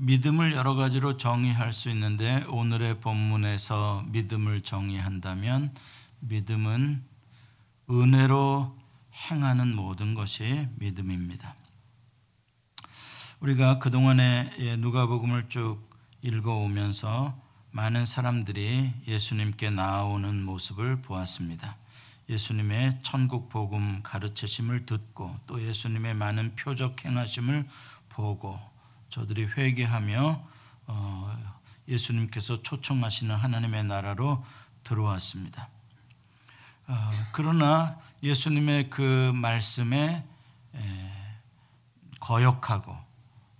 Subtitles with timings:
[0.00, 5.74] 믿음을 여러 가지로 정의할 수 있는데 오늘의 본문에서 믿음을 정의한다면
[6.20, 7.02] 믿음은
[7.90, 8.78] 은혜로
[9.12, 11.56] 행하는 모든 것이 믿음입니다.
[13.40, 15.80] 우리가 그동안에 예, 누가복음을 쭉
[16.22, 17.36] 읽어오면서
[17.72, 21.76] 많은 사람들이 예수님께 나오는 모습을 보았습니다.
[22.28, 27.66] 예수님의 천국 복음 가르치심을 듣고 또 예수님의 많은 표적 행하심을
[28.10, 28.60] 보고
[29.10, 30.48] 저들이 회개하며
[30.86, 31.54] 어,
[31.86, 34.44] 예수님께서 초청하시는 하나님의 나라로
[34.84, 35.68] 들어왔습니다.
[36.86, 40.24] 어, 그러나 예수님의 그 말씀에
[42.20, 42.96] 거역하고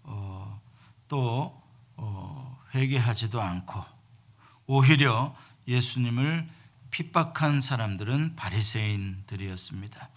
[0.05, 0.61] 어,
[1.09, 1.59] 또
[2.75, 3.85] 회개하지도 않고
[4.67, 5.35] 오히려
[5.67, 6.49] 예수님을
[6.91, 10.09] 핍박한 사람들은 바리새인들이었습니다.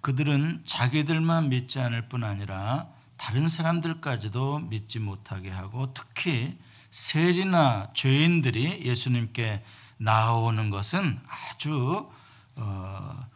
[0.00, 2.88] 그들은 자기들만 믿지 않을 뿐 아니라
[3.24, 6.58] 다른 사람들까지도 믿지 못하게 하고 특히
[6.90, 9.64] 세리나 죄인들이 예수님께
[9.96, 12.10] 나오는 것은 아주
[12.54, 13.26] 어,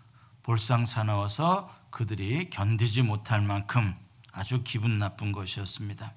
[0.43, 3.97] 볼상사나워서 그들이 견디지 못할 만큼
[4.31, 6.13] 아주 기분 나쁜 것이었습니다.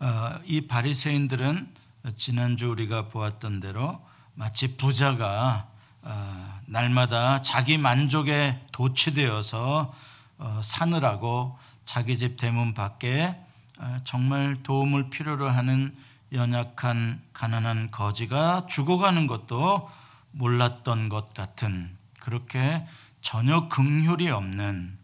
[0.00, 1.74] 어, 이 바리새인들은
[2.18, 5.70] 지난주 우리가 보았던 대로 마치 부자가
[6.02, 9.94] 어, 날마다 자기 만족에 도취되어서
[10.40, 11.58] 어, 사느라고
[11.90, 13.34] 자기 집 대문 밖에
[13.78, 15.92] 어, 정말 도움을 필요로 하는
[16.32, 19.90] 연약한 가난한 거지가 죽어가는 것도
[20.30, 22.86] 몰랐던 것 같은 그렇게
[23.22, 24.96] 전혀 긍휼이 없는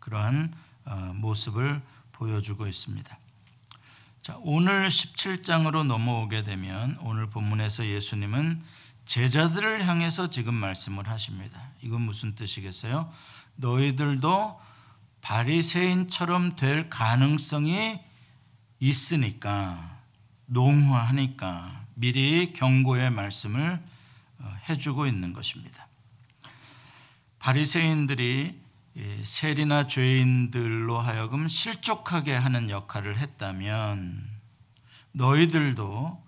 [0.00, 0.52] 그러한
[1.14, 3.16] 모습을 보여주고 있습니다.
[4.22, 8.64] 자, 오늘 17장으로 넘어오게 되면 오늘 본문에서 예수님은
[9.06, 11.68] 제자들을 향해서 지금 말씀을 하십니다.
[11.82, 13.12] 이건 무슨 뜻이겠어요?
[13.54, 14.71] 너희들도
[15.22, 18.00] 바리새인처럼 될 가능성이
[18.78, 19.98] 있으니까
[20.46, 23.80] 농후하니까 미리 경고의 말씀을
[24.40, 25.86] 어, 해주고 있는 것입니다.
[27.38, 28.60] 바리새인들이
[29.24, 34.28] 세리나 죄인들로 하여금 실족하게 하는 역할을 했다면
[35.12, 36.22] 너희들도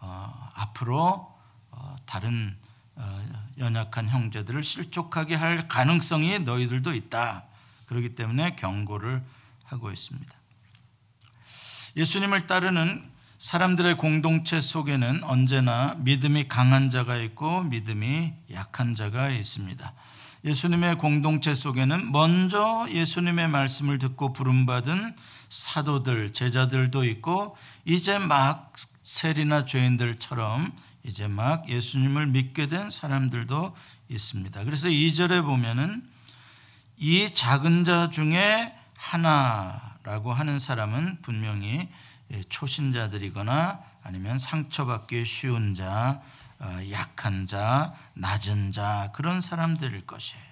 [0.00, 1.30] 어, 앞으로
[1.70, 2.56] 어, 다른
[2.96, 3.22] 어,
[3.58, 7.49] 연약한 형제들을 실족하게 할 가능성이 너희들도 있다.
[7.90, 9.20] 그렇기 때문에 경고를
[9.64, 10.32] 하고 있습니다.
[11.96, 13.02] 예수님을 따르는
[13.38, 19.92] 사람들의 공동체 속에는 언제나 믿음이 강한 자가 있고 믿음이 약한 자가 있습니다.
[20.44, 25.16] 예수님의 공동체 속에는 먼저 예수님의 말씀을 듣고 부름받은
[25.48, 28.72] 사도들, 제자들도 있고 이제 막
[29.02, 30.72] 세리나 죄인들처럼
[31.02, 33.74] 이제 막 예수님을 믿게 된 사람들도
[34.08, 34.64] 있습니다.
[34.64, 36.08] 그래서 2절에 보면은
[37.02, 41.88] 이 작은 자 중에 하나라고 하는 사람은 분명히
[42.50, 46.20] 초신자들이거나 아니면 상처받기 쉬운 자,
[46.58, 50.44] 어, 약한 자, 낮은 자 그런 사람들일 것이에요.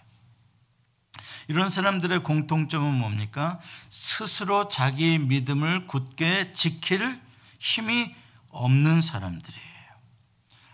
[1.49, 3.61] 이런 사람들의 공통점은 뭡니까?
[3.91, 7.21] 스스로 자기 믿음을 굳게 지킬
[7.59, 8.15] 힘이
[8.49, 9.69] 없는 사람들이에요.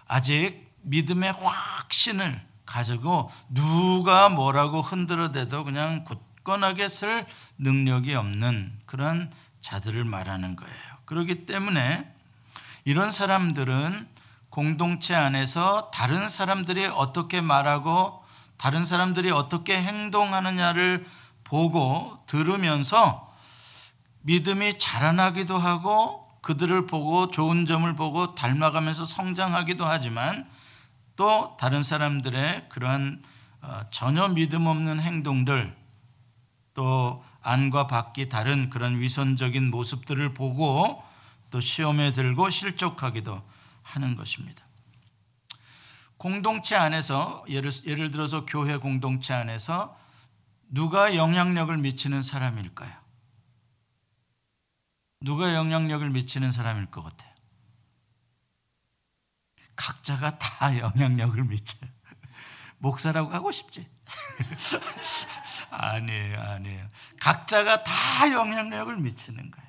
[0.06, 7.26] 아직 믿음의 확신을 가지고 누가 뭐라고 흔들어대도 그냥 굳건하게 쓸
[7.58, 9.30] 능력이 없는 그런
[9.60, 10.74] 자들을 말하는 거예요.
[11.04, 12.10] 그렇기 때문에
[12.84, 14.08] 이런 사람들은
[14.50, 18.24] 공동체 안에서 다른 사람들이 어떻게 말하고
[18.56, 21.06] 다른 사람들이 어떻게 행동하느냐를
[21.42, 23.34] 보고 들으면서
[24.22, 30.46] 믿음이 자라나기도 하고 그들을 보고 좋은 점을 보고 닮아가면서 성장하기도 하지만
[31.16, 33.22] 또 다른 사람들의 그러한
[33.62, 35.74] 어, 전혀 믿음 없는 행동들
[36.74, 41.02] 또 안과 밖이 다른 그런 위선적인 모습들을 보고
[41.50, 43.42] 또 시험에 들고 실족하기도
[43.82, 44.64] 하는 것입니다.
[46.16, 49.98] 공동체 안에서 예를, 예를 들어서 교회 공동체 안에서
[50.68, 52.92] 누가 영향력을 미치는 사람일까요?
[55.20, 57.33] 누가 영향력을 미치는 사람일 것 같아요?
[59.76, 61.90] 각자가 다 영향력을 미쳐요.
[62.78, 63.86] 목사라고 하고 싶지?
[65.70, 66.86] 아니에요, 아니에요.
[67.20, 69.64] 각자가 다 영향력을 미치는 거예요.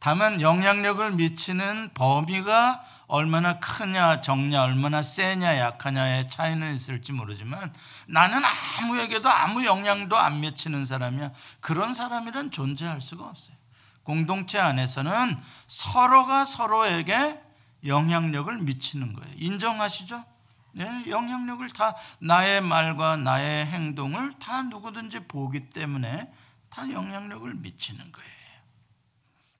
[0.00, 7.72] 다만 영향력을 미치는 범위가 얼마나 크냐, 적냐, 얼마나 세냐, 약하냐의 차이는 있을지 모르지만
[8.06, 8.42] 나는
[8.78, 11.32] 아무에게도 아무 영향도 안 미치는 사람이야.
[11.60, 13.56] 그런 사람이란 존재할 수가 없어요.
[14.04, 17.40] 공동체 안에서는 서로가 서로에게
[17.84, 19.34] 영향력을 미치는 거예요.
[19.36, 20.24] 인정하시죠?
[20.72, 26.32] 네, 영향력을 다 나의 말과 나의 행동을 다 누구든지 보기 때문에
[26.70, 28.38] 다 영향력을 미치는 거예요.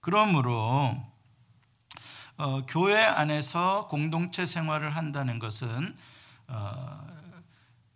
[0.00, 0.97] 그러므로
[2.37, 5.97] 어, 교회 안에서 공동체 생활을 한다는 것은
[6.47, 7.06] 어,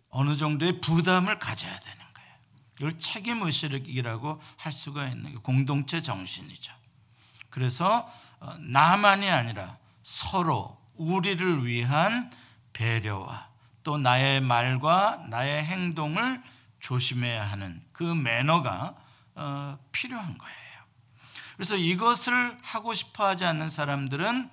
[0.09, 2.29] 어느 정도의 부담을 가져야 되는 거예요.
[2.79, 6.73] 이걸 책임 의식이라고 할 수가 있는 공동체 정신이죠.
[7.49, 12.31] 그래서 어, 나만이 아니라 서로 우리를 위한
[12.73, 13.49] 배려와
[13.83, 16.41] 또 나의 말과 나의 행동을
[16.79, 18.95] 조심해야 하는 그 매너가
[19.35, 20.63] 어, 필요한 거예요.
[21.55, 24.49] 그래서 이것을 하고 싶어 하지 않는 사람들은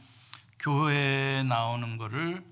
[0.59, 2.45] 교회에 나오는 것을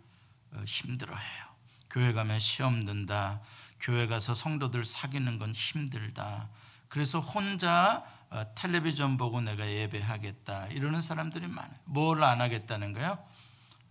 [0.52, 1.48] 어, 힘들어해요.
[1.90, 3.40] 교회 가면 시험 든다.
[3.80, 6.48] 교회 가서 성도들 사귀는 건 힘들다.
[6.88, 11.78] 그래서 혼자 어, 텔레비전 보고 내가 예배하겠다 이러는 사람들이 많아요.
[11.84, 13.18] 뭘 안 하겠다는 거요?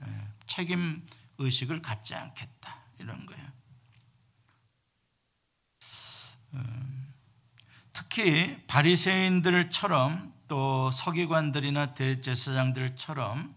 [0.06, 1.06] 예, 책임
[1.40, 3.44] 의식을 갖지 않겠다 이런 거예요.
[6.54, 7.14] 음,
[7.94, 13.56] 특히 바리새인들처럼 또 서기관들이나 대제사장들처럼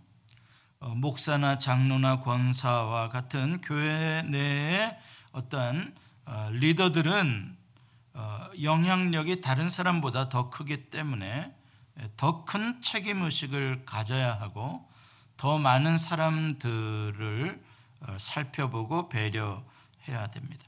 [0.80, 4.98] 어, 목사나 장로나 권사와 같은 교회 내의
[5.32, 5.94] 어떤
[6.24, 7.59] 어, 리더들은 어,
[8.62, 11.54] 영향력이 다른 사람보다 더 크기 때문에
[12.16, 14.88] 더 큰 책임 의식을 가져야 하고
[15.36, 17.62] 더 많은 사람들을
[18.18, 20.64] 살펴보고 배려해야 됩니다.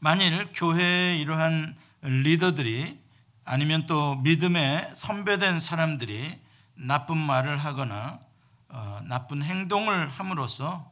[0.00, 3.00] 만일 교회의 이러한 리더들이
[3.44, 6.38] 아니면 또 믿음에 선배된 사람들이
[6.74, 8.20] 나쁜 말을 하거나
[8.68, 10.90] 어, 나쁜 행동을 함으로써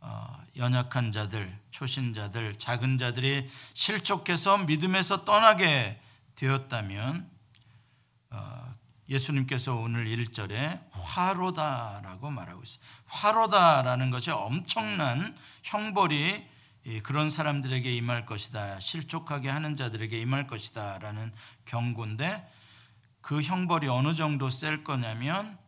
[0.00, 6.00] 어, 연약한 자들, 초신자들, 작은 자들이 실족해서 믿음에서 떠나게
[6.34, 7.30] 되었다면
[8.30, 8.74] 어,
[9.08, 12.80] 예수님께서 오늘 1절에 화로다라고 말하고 있어요.
[13.06, 16.46] 화로다라는 것이 엄청난 형벌이
[17.02, 18.80] 그런 사람들에게 임할 것이다.
[18.80, 21.32] 실족하게 하는 자들에게 임할 것이다라는
[21.66, 22.50] 경고인데
[23.20, 25.58] 그 형벌이 어느 정도 셀 거냐면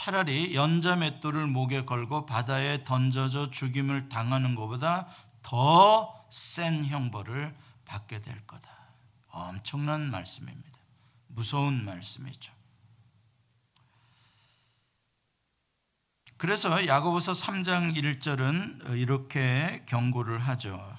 [0.00, 5.08] 차라리 연자 맷돌을 목에 걸고 바다에 던져져 죽임을 당하는 것보다
[5.42, 7.54] 더 센 형벌을
[7.84, 8.66] 받게 될 거다.
[9.28, 10.70] 엄청난 말씀입니다.
[11.26, 12.50] 무서운 말씀이죠.
[16.38, 20.96] 그래서 야고보서 3장 1절은 이렇게 경고를 하죠.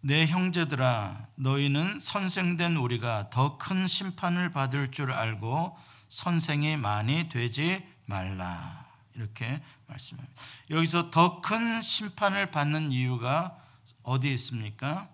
[0.00, 5.78] 내 형제들아 너희는 선생된 우리가 더 큰 심판을 받을 줄 알고
[6.08, 8.84] 선생이 많이 되지 말라.
[9.14, 10.42] 이렇게 말씀합니다.
[10.70, 13.56] 여기서 더 큰 심판을 받는 이유가
[14.02, 15.08] 어디 있습니까?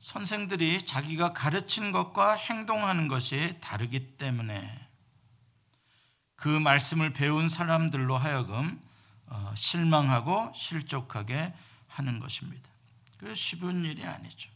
[0.00, 4.88] 선생들이 자기가 가르친 것과 행동하는 것이 다르기 때문에
[6.36, 8.80] 그 말씀을 배운 사람들로 하여금
[9.26, 11.52] 어, 실망하고 실족하게
[11.86, 12.68] 하는 것입니다.
[13.18, 14.50] 그 쉬운 일이 아니죠.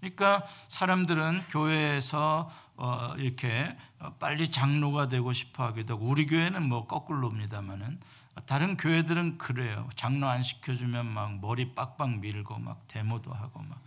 [0.00, 6.86] 그러니까 사람들은 교회에서 어, 이렇게 어, 빨리 장로가 되고 싶어 하기도 하고 우리 교회는 뭐
[6.86, 8.00] 거꾸로입니다만은
[8.46, 9.88] 다른 교회들은 그래요.
[9.96, 13.82] 장로 안 시켜주면 막 머리 빡빡 밀고 막 데모도 하고 막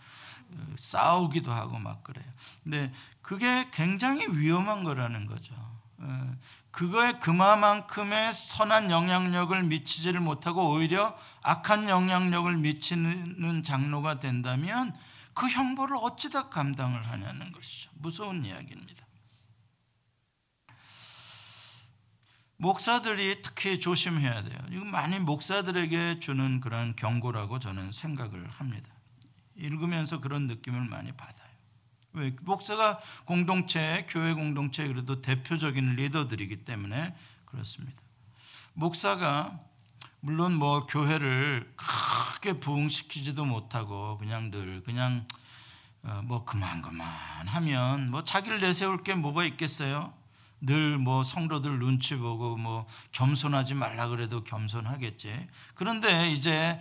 [0.78, 2.26] 싸우기도 하고 막 그래요.
[2.64, 2.92] 근데
[3.22, 5.54] 그게 굉장히 위험한 거라는 거죠.
[6.72, 14.96] 그거에 그만큼의 선한 영향력을 미치지를 못하고 오히려 악한 영향력을 미치는 장로가 된다면
[15.34, 17.92] 그 형벌을 어찌다 감당을 하냐는 것이죠.
[17.94, 18.99] 무서운 이야기입니다.
[22.62, 24.58] 목사들이 특히 조심해야 돼요.
[24.70, 28.90] 이거 많이 목사들에게 주는 그런 경고라고 저는 생각을 합니다.
[29.56, 31.48] 읽으면서 그런 느낌을 많이 받아요.
[32.14, 32.36] 왜?
[32.42, 38.02] 목사가 공동체, 교회 공동체 그래도 대표적인 리더들이기 때문에 그렇습니다.
[38.74, 39.58] 목사가
[40.20, 45.26] 물론 뭐 교회를 크게 부흥시키지도 못하고 그냥 늘 그냥
[46.04, 47.08] 어, 뭐 그만 그만
[47.48, 50.19] 하면 뭐 자기를 내세울 게 뭐가 있겠어요?
[50.62, 55.48] 늘 뭐 성도들 눈치 보고 뭐 겸손하지 말라 그래도 겸손하겠지.
[55.76, 56.80] 그런데 이제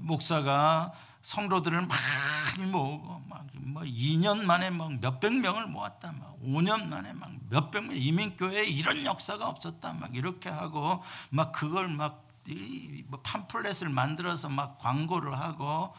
[0.00, 7.30] 목사가 성도들을 많이 모으고 막뭐 2년 만에 막 몇백 명을 모았다 막 5년 만에 막
[7.48, 14.78] 몇백 명 이민교회에 이런 역사가 없었다 막 이렇게 하고 막 그걸 막뭐 팜플렛을 만들어서 막
[14.78, 15.94] 광고를 하고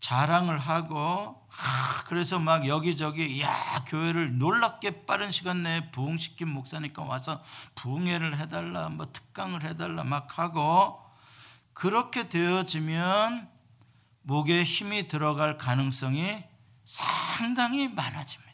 [0.00, 1.46] 자랑을 하고
[2.06, 7.42] 그래서 막 여기저기 야 교회를 놀랍게 빠른 시간 내에 부흥시킨 목사니까 와서
[7.76, 11.00] 부흥회를 해달라 뭐 특강을 해달라 막 하고
[11.72, 13.48] 그렇게 되어지면
[14.22, 16.44] 목에 힘이 들어갈 가능성이
[16.84, 18.50] 상당히 많아집니다.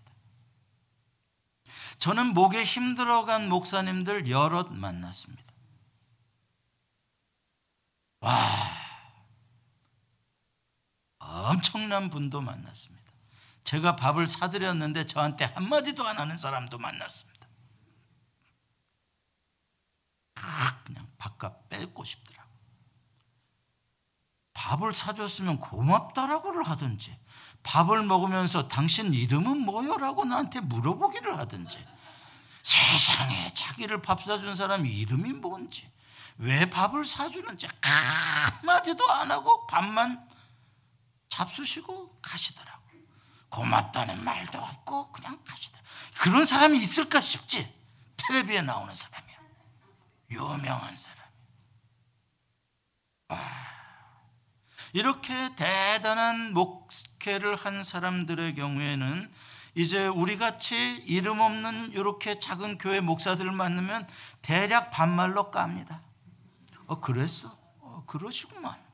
[1.98, 5.44] 저는 목에 힘 들어간 목사님들 여럿 만났습니다.
[8.20, 8.85] 와,
[11.26, 13.04] 엄청난 분도 만났습니다.
[13.64, 17.46] 제가 밥을 사드렸는데 저한테 한마디도 안 하는 사람도 만났습니다.
[20.84, 22.46] 그냥 밥값 뺏고 싶더라고.
[24.54, 27.16] 밥을 사줬으면 고맙다라고를 하든지
[27.62, 31.84] 밥을 먹으면서 당신 이름은 뭐요라고 나한테 물어보기를 하든지
[32.62, 35.90] 세상에 자기를 밥 사준 사람 이름이 뭔지
[36.38, 40.26] 왜 밥을 사주는지 한마디도 안 하고 밥만
[41.36, 42.82] 잡수시고 가시더라고.
[43.50, 45.82] 고맙다는 말도 없고 그냥 가시더라.
[46.20, 47.72] 그런 사람이 있을까 싶지.
[48.16, 49.36] 텔레비에 나오는 사람이야.
[50.30, 51.16] 유명한 사람.
[53.28, 53.38] 아,
[54.92, 59.32] 이렇게 대단한 목회를 한 사람들의 경우에는
[59.74, 64.08] 이제 우리 같이 이름 없는 이렇게 작은 교회 목사들을 만나면
[64.40, 66.00] 대략 반말로 깝니다.
[66.86, 67.58] 어 그랬어?
[67.80, 68.85] 어 그러시구만.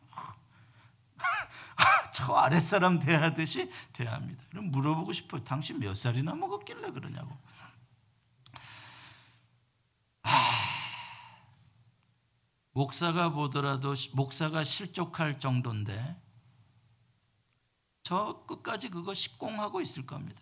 [2.13, 4.43] 저 아랫사람 대하듯이 대합니다.
[4.51, 5.43] 그럼 물어보고 싶어요.
[5.45, 7.37] 당신 몇 살이나 먹었길래 그러냐고.
[12.73, 16.17] 목사가 보더라도 목사가 실족할 정도인데
[18.03, 20.41] 저 끝까지 그거 식공하고 있을 겁니다.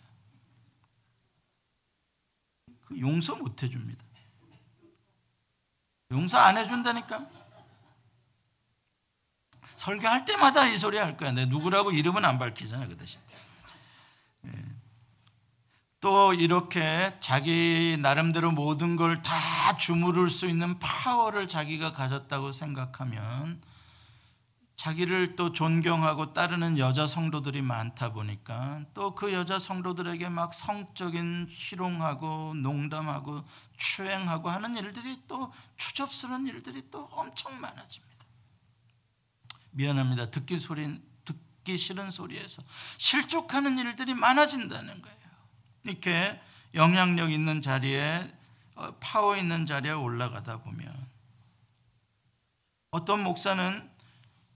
[2.86, 4.04] 그 용서 못 해줍니다.
[6.12, 7.39] 용서 안 해준다니까.
[9.80, 11.32] 설교할 때마다 이 소리 할 거야.
[11.32, 13.18] 내 누구라고 이름은 안 밝히잖아 그 대신.
[14.46, 14.50] 예.
[16.00, 23.62] 또 이렇게 자기 나름대로 모든 걸 다 주무를 수 있는 파워를 자기가 가졌다고 생각하면
[24.76, 32.54] 자기를 또 존경하고 따르는 여자 성도들이 많다 보니까 또 그 여자 성도들에게 막 성적인 희롱하고
[32.54, 33.44] 농담하고
[33.78, 38.09] 추행하고 하는 일들이 또 추접스러운 일들이 또 엄청 많아집니다.
[39.70, 40.30] 미안합니다.
[40.30, 42.62] 듣기 소리 듣기 싫은 소리에서
[42.98, 45.16] 실족하는 일들이 많아진다는 거예요.
[45.84, 46.40] 이렇게
[46.74, 48.32] 영향력 있는 자리에
[48.74, 50.94] 어, 파워 있는 자리에 올라가다 보면
[52.90, 53.90] 어떤 목사는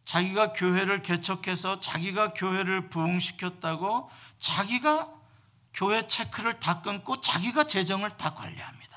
[0.05, 5.13] 자기가 교회를 개척해서 자기가 교회를 부흥시켰다고 자기가
[5.73, 8.94] 교회 체크를 다 끊고 자기가 재정을 다 관리합니다.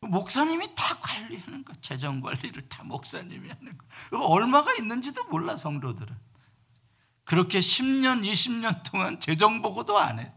[0.00, 4.26] 목사님이 다 관리하는 거, 재정 관리를 다 목사님이 하는 거.
[4.26, 6.16] 얼마가 있는지도 몰라 성도들은.
[7.24, 10.32] 그렇게 10년, 20년 동안 재정 보고도 안 해.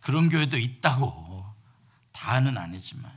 [0.00, 1.44] 그런 교회도 있다고.
[2.12, 3.16] 다는 아니지만.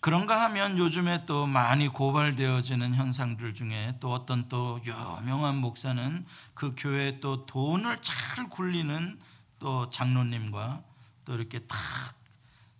[0.00, 6.24] 그런가 하면 요즘에 또 많이 고발되어지는 현상들 중에 또 어떤 또 유명한 목사는
[6.54, 9.20] 그 교회에 또 돈을 잘 굴리는
[9.58, 10.87] 또 장로님과
[11.28, 11.78] 또 이렇게 탁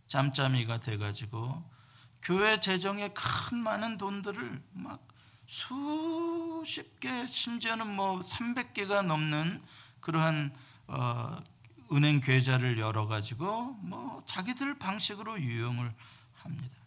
[0.07, 1.63] 짬짬이가 돼가지고
[2.23, 5.07] 교회 재정에 큰 많은 돈들을 막
[5.45, 9.63] 수십 개 심지어는 뭐 300개가 넘는
[10.01, 10.55] 그러한
[10.87, 11.43] 어,
[11.93, 15.95] 은행 계좌를 열어 가지고 뭐 자기들 방식으로 유용을
[16.33, 16.79] 합니다.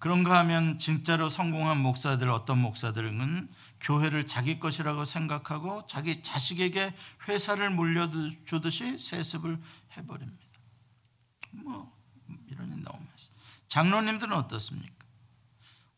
[0.00, 3.48] 그런가 하면 진짜로 성공한 목사들 어떤 목사들은
[3.84, 6.94] 교회를 자기 것이라고 생각하고 자기 자식에게
[7.28, 9.60] 회사를 물려주듯이 세습을
[9.96, 10.42] 해버립니다.
[11.52, 11.92] 뭐
[12.48, 13.44] 이런 일 너무 많습니다.
[13.68, 15.04] 장로님들은 어떻습니까?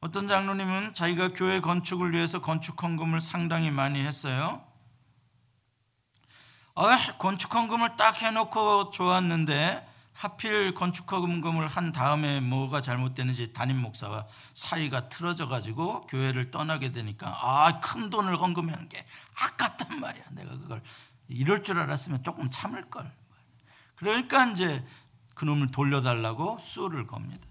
[0.00, 4.64] 어떤 장로님은 자기가 교회 건축을 위해서 건축 헌금을 상당히 많이 했어요.
[6.75, 6.88] 어,
[7.19, 15.11] 건축 헌금을 딱 해놓고 좋았는데 하필 건축 헌금을 한 다음에 뭐가 잘못되는지 담임 목사와 사이가
[15.11, 19.05] 틀어져 가지고 교회를 떠나게 되니까 아 큰 돈을 헌금하는 게
[19.35, 20.25] 아깝단 말이야.
[20.31, 20.83] 내가 그걸
[21.29, 23.13] 이럴 줄 알았으면 조금 참을 걸.
[23.97, 24.87] 그러니까 이제
[25.35, 27.47] 그놈을 돌려달라고 수를 겁니다.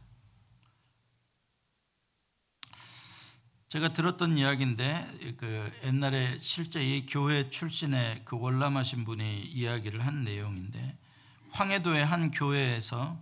[3.67, 10.97] 제가 들었던 이야기인데 그 옛날에 실제 이 교회 출신의 그 월남하신 분이 이야기를 한 내용인데
[11.55, 13.17] 황해도의 한 교회에서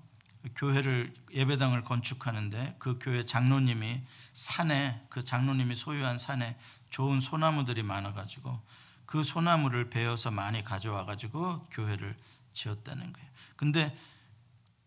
[0.56, 4.02] 교회를 예배당을 건축하는데 그 교회 장로님이
[4.34, 6.58] 산에 그 장로님이 소유한 산에
[6.90, 8.60] 좋은 소나무들이 많아가지고
[9.06, 12.18] 그 소나무를 베어서 많이 가져와가지고 교회를
[12.56, 13.30] 지었다는 거예요.
[13.56, 13.96] 근데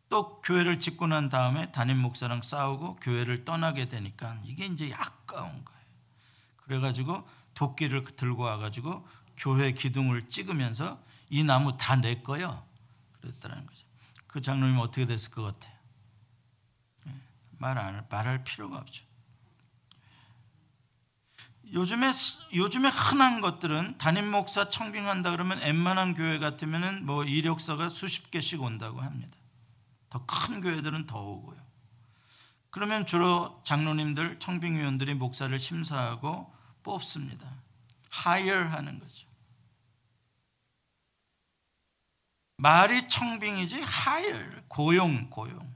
[0.08, 5.80] 또 교회를 짓고 난 다음에 담임 목사랑 싸우고 교회를 떠나게 되니까 이게 이제 아까운 거예요.
[6.64, 11.00] 그래가지고 도끼를 들고 와가지고 교회 기둥을 찍으면서
[11.30, 12.66] 이 나무 다 내 거요.
[13.26, 13.84] 그랬다는 거죠.
[14.26, 15.72] 그 장로님 어떻게 됐을 것 같아요?
[17.08, 17.12] 예,
[17.58, 19.04] 말안 말할 필요가 없죠.
[21.72, 22.12] 요즘에
[22.54, 29.00] 요즘에 흔한 것들은 담임 목사 청빙한다 그러면 웬만한 교회 같으면은 뭐 이력서가 수십 개씩 온다고
[29.00, 29.36] 합니다.
[30.10, 31.58] 더 큰 교회들은 더 오고요.
[32.70, 37.46] 그러면 주로 장로님들, 청빙위원들이 목사를 심사하고 뽑습니다.
[38.26, 39.25] hire 하는 거죠.
[42.56, 45.74] 말이 청빙이지 hire, 고용, 고용.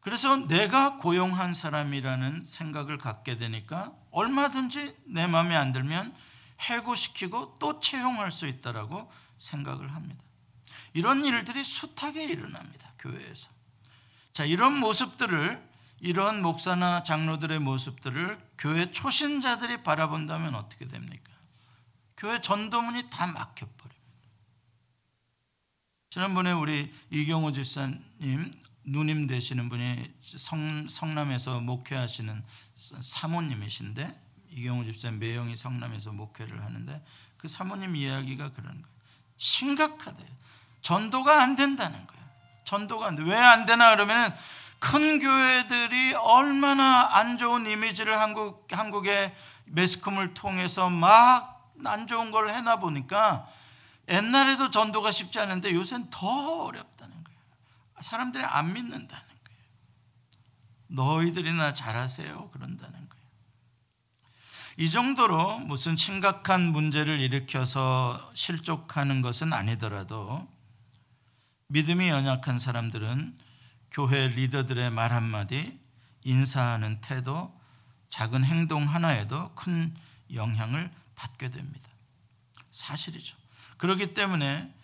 [0.00, 6.14] 그래서 내가 고용한 사람이라는 생각을 갖게 되니까 얼마든지 내 마음에 안 들면
[6.60, 10.22] 해고시키고 또 채용할 수 있다라고 생각을 합니다.
[10.92, 12.92] 이런 일들이 숱하게 일어납니다.
[12.98, 13.48] 교회에서.
[14.32, 21.32] 자, 이런 모습들을 이런 목사나 장로들의 모습들을 교회 초신자들이 바라본다면 어떻게 됩니까?
[22.16, 23.73] 교회 전도문이 다 막혀버립니다.
[26.14, 28.52] 지난번에 우리 이경호 집사님
[28.84, 32.40] 누님 되시는 분이 성, 성남에서 목회하시는
[33.00, 37.04] 사모님이신데 이경호 집사님 매형이 성남에서 목회를 하는데
[37.36, 38.96] 그 사모님 이야기가 그런 거예요.
[39.38, 40.28] 심각하대요.
[40.82, 42.24] 전도가 안 된다는 거예요.
[42.64, 43.08] 전도가.
[43.18, 44.32] 왜 안 되나 그러면
[44.78, 51.54] 큰 교회들이 얼마나 안 좋은 이미지를 한국 한국의 매스컴을 통해서 막
[51.84, 53.48] 안 좋은 걸 해나 보니까
[54.08, 57.38] 옛날에도 전도가 쉽지 않은데 요새는 더 어렵다는 거예요.
[58.02, 59.60] 사람들이 안 믿는다는 거예요.
[60.88, 63.24] 너희들이나 잘하세요 그런다는 거예요.
[64.76, 70.46] 이 정도로 무슨 심각한 문제를 일으켜서 실족하는 것은 아니더라도
[71.68, 73.38] 믿음이 연약한 사람들은
[73.90, 75.78] 교회 리더들의 말 한마디,
[76.24, 77.58] 인사하는 태도,
[78.10, 79.94] 작은 행동 하나에도 큰
[80.32, 81.88] 영향을 받게 됩니다.
[82.72, 83.36] 사실이죠.
[83.84, 84.74] 그렇기 때문에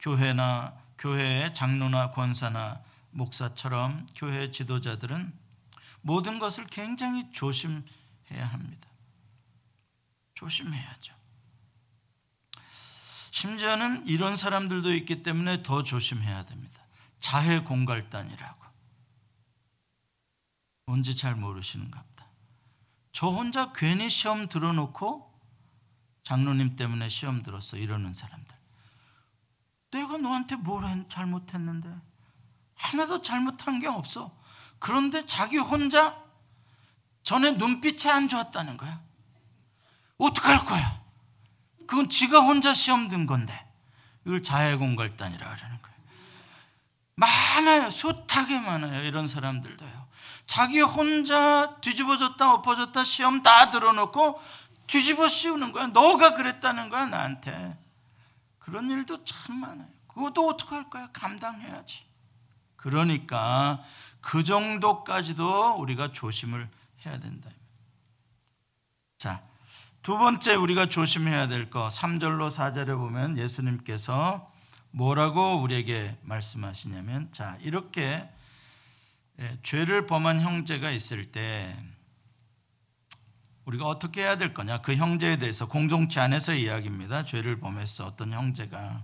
[0.00, 5.32] 교회나 교회의 장로나 권사나 목사처럼 교회 지도자들은
[6.02, 8.86] 모든 것을 굉장히 조심해야 합니다.
[10.34, 11.14] 조심해야죠.
[13.30, 16.82] 심지어는 이런 사람들도 있기 때문에 더 조심해야 됩니다.
[17.18, 18.62] 자해 공갈단이라고.
[20.84, 22.26] 뭔지 잘 모르시는가 보다.
[23.12, 25.30] 저 혼자 괜히 시험 들어놓고
[26.22, 28.39] 장로님 때문에 시험 들었어 이러는 사람들.
[29.90, 31.88] 내가 너한테 뭘 잘못했는데
[32.76, 34.34] 하나도 잘못한 게 없어.
[34.78, 36.16] 그런데 자기 혼자
[37.22, 39.00] 전에 눈빛이 안 좋았다는 거야.
[40.18, 41.00] 어떡할 거야?
[41.86, 43.66] 그건 지가 혼자 시험 든 건데
[44.24, 45.96] 이걸 자해공갈단이라 그러는 거예요.
[47.16, 47.90] 많아요.
[47.90, 49.02] 숱하게 많아요.
[49.02, 50.08] 이런 사람들도요.
[50.46, 54.40] 자기 혼자 뒤집어졌다 엎어졌다 시험 다 들어놓고
[54.86, 55.88] 뒤집어 씌우는 거야.
[55.88, 57.76] 너가 그랬다는 거야 나한테.
[58.70, 59.88] 그런 일도 참 많아요.
[60.06, 61.08] 그것도 어떡할 거야?
[61.12, 61.98] 감당해야지.
[62.76, 63.82] 그러니까
[64.20, 66.68] 그 정도까지도 우리가 조심을
[67.04, 67.50] 해야 된다.
[69.18, 69.42] 자,
[70.02, 74.50] 두 번째 우리가 조심해야 될 거 3절로 4절에 보면 예수님께서
[74.92, 78.28] 뭐라고 우리에게 말씀하시냐면 자, 이렇게
[79.40, 81.76] 예, 죄를 범한 형제가 있을 때
[83.64, 84.80] 우리가 어떻게 해야 될 거냐?
[84.80, 87.24] 그 형제에 대해서 공동체 안에서 이야기입니다.
[87.24, 89.02] 죄를 범했어 어떤 형제가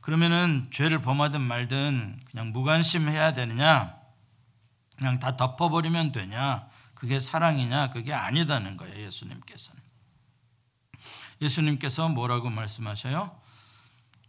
[0.00, 3.94] 그러면은 죄를 범하든 말든 그냥 무관심해야 되느냐?
[4.96, 6.66] 그냥 다 덮어버리면 되냐?
[6.94, 7.90] 그게 사랑이냐?
[7.90, 9.04] 그게 아니다는 거예요.
[9.04, 9.80] 예수님께서는.
[11.40, 13.38] 예수님께서 뭐라고 말씀하셔요?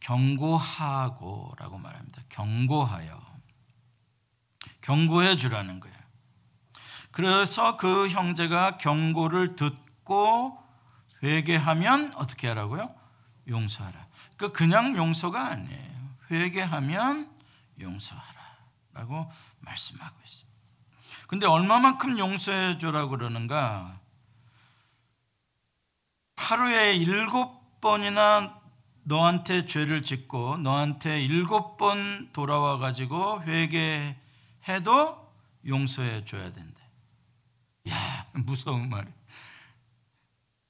[0.01, 2.23] 경고하고라고 말합니다.
[2.29, 3.19] 경고하여.
[4.81, 5.98] 경고해 주라는 거예요.
[7.11, 10.57] 그래서 그 형제가 경고를 듣고
[11.23, 12.93] 회개하면 어떻게 하라고요?
[13.47, 14.07] 용서하라.
[14.37, 15.89] 그 그냥 용서가 아니에요.
[16.31, 17.29] 회개하면
[17.79, 20.49] 용서하라라고 말씀하고 있습니다.
[21.27, 23.99] 근데 얼마만큼 용서해 주라고 그러는가?
[26.37, 28.59] 하루에 일곱 번이나
[29.03, 34.15] 너한테 죄를 짓고 너한테 일곱 번 돌아와 가지고 회개해도
[35.67, 36.78] 용서해 줘야 된대.
[38.35, 39.07] 야, 무서운 말이.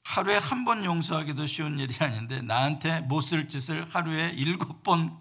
[0.03, 5.19] 하루에 한 번 용서하기도 쉬운 일이 아닌데 나한테 못 쓸 짓을 하루에 일곱 번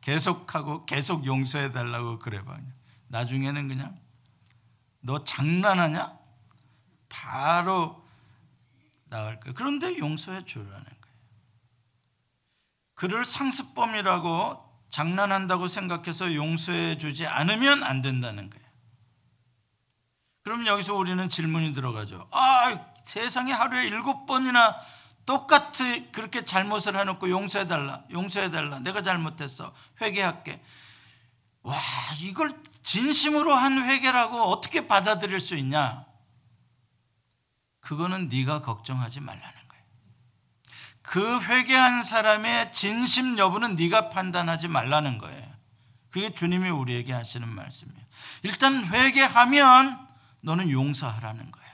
[0.00, 2.56] 계속하고 계속 용서해 달라고 그래 봐.
[3.08, 3.98] 나중에는 그냥
[5.00, 6.16] 너 장난하냐?
[7.08, 8.06] 바로
[9.06, 9.54] 나갈 거야.
[9.54, 10.94] 그런데 용서해 주라는 거예요.
[12.94, 18.67] 그를 상습범이라고 장난한다고 생각해서 용서해 주지 않으면 안 된다는 거예요.
[20.48, 22.26] 그럼 여기서 우리는 질문이 들어가죠.
[22.30, 24.76] 아, 세상에 하루에 일곱 번이나
[25.26, 28.78] 똑같이 그렇게 잘못을 해놓고 용서해달라, 용서해달라.
[28.78, 29.74] 내가 잘못했어.
[30.00, 30.62] 회개할게.
[31.64, 31.76] 와,
[32.20, 36.06] 이걸 진심으로 한 회개라고 어떻게 받아들일 수 있냐?
[37.80, 39.84] 그거는 네가 걱정하지 말라는 거예요.
[41.02, 45.46] 그 회개한 사람의 진심 여부는 네가 판단하지 말라는 거예요.
[46.08, 48.06] 그게 주님이 우리에게 하시는 말씀이에요.
[48.44, 50.07] 일단 회개하면
[50.40, 51.68] 너는 용서하라는 거예요.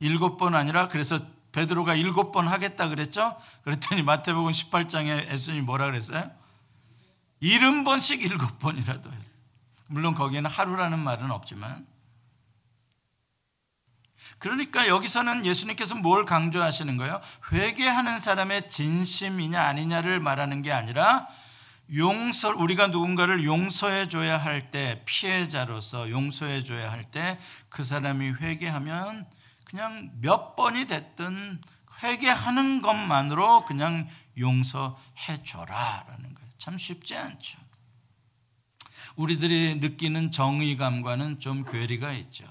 [0.00, 1.20] 일곱 번 아니라 그래서
[1.52, 3.36] 베드로가 일곱 번 하겠다 그랬죠?
[3.62, 6.30] 그랬더니 마태복음 18장에 예수님이 뭐라 그랬어요?
[7.40, 9.10] 일흔 번씩 일곱 번이라도.
[9.88, 11.86] 물론 거기에는 하루라는 말은 없지만
[14.38, 17.20] 그러니까 여기서는 예수님께서 뭘 강조하시는 거예요?
[17.52, 21.28] 회개하는 사람의 진심이냐 아니냐를 말하는 게 아니라
[21.94, 29.26] 용서 우리가 누군가를 용서해 줘야 할 때 피해자로서 용서해 줘야 할 때 그 사람이 회개하면
[29.64, 31.60] 그냥 몇 번이 됐든
[32.02, 36.50] 회개하는 것만으로 그냥 용서해 줘라라는 거예요.
[36.58, 37.58] 참 쉽지 않죠.
[39.16, 42.44] 우리들이 느끼는 정의감과는 좀 괴리가 있죠.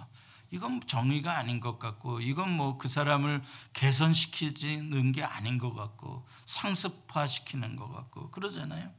[0.51, 3.41] 이건 정의가 아닌 것 같고, 이건 뭐 그 사람을
[3.73, 8.91] 개선시키는 게 아닌 것 같고, 상습화시키는 것 같고, 그러잖아요.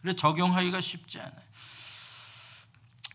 [0.00, 1.48] 그래서 적용하기가 쉽지 않아요.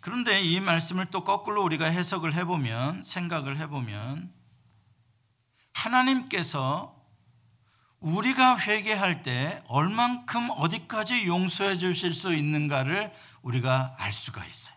[0.02, 4.34] 그런데 이 말씀을 또 거꾸로 우리가 해석을 해보면, 생각을 해보면,
[5.74, 6.94] 하나님께서
[8.00, 14.76] 우리가 회개할 때 얼만큼 어디까지 용서해 주실 수 있는가를 우리가 알 수가 있어요.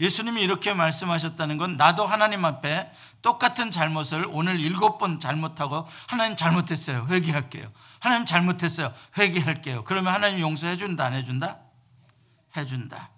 [0.00, 2.90] 예수님이 이렇게 말씀하셨다는 건 나도 하나님 앞에
[3.22, 7.06] 똑같은 잘못을 오늘 일곱 번 잘못하고 하나님 잘못했어요.
[7.08, 7.70] 회개할게요.
[8.04, 8.92] 하나님 잘못했어요.
[9.16, 9.82] 회개할게요.
[9.84, 11.58] 그러면 하나님 용서해 준다 안 해준다?
[12.54, 13.08] 해준다.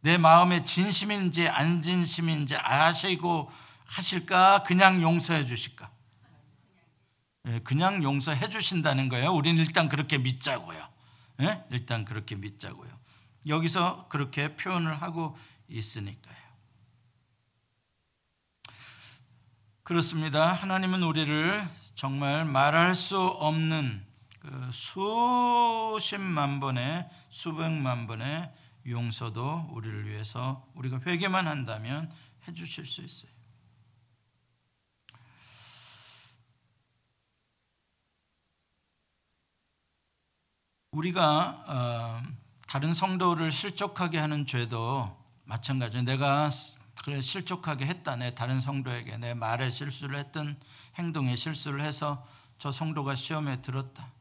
[0.00, 3.50] 내 마음에 진심인지 안 진심인지 아시고
[3.86, 4.62] 하실까?
[4.62, 5.90] 그냥 용서해 주실까?
[7.48, 9.32] 예, 그냥 용서해 주신다는 거예요.
[9.32, 10.88] 우리는 일단 그렇게 믿자고요.
[11.40, 11.64] 예?
[11.70, 12.96] 일단 그렇게 믿자고요.
[13.48, 16.36] 여기서 그렇게 표현을 하고 있으니까요.
[19.82, 20.52] 그렇습니다.
[20.52, 21.68] 하나님은 우리를
[22.00, 24.02] 정말 말할 수 없는
[24.38, 28.50] 그 수십만 번의 수백만 번의
[28.86, 32.10] 용서도 우리를 위해서 우리가 회개만 한다면
[32.48, 33.30] 해 주실 수 있어요.
[40.92, 42.22] 우리가 어,
[42.66, 46.04] 다른 성도를 실족하게 하는 죄도 마찬가지예요.
[46.06, 46.48] 내가
[47.04, 48.16] 그래 실족하게 했다.
[48.16, 50.58] 내 다른 성도에게 내 말에 실수를 했던
[51.00, 52.26] 행동에 실수를 해서
[52.58, 54.12] 저 성도가 시험에 들었다.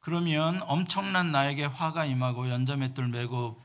[0.00, 3.62] 그러면 엄청난 나에게 화가 임하고 연자맷돌 메고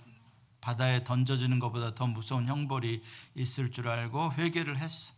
[0.61, 3.03] 바다에 던져지는 것보다 더 무서운 형벌이
[3.35, 5.13] 있을 줄 알고 회개를 했어.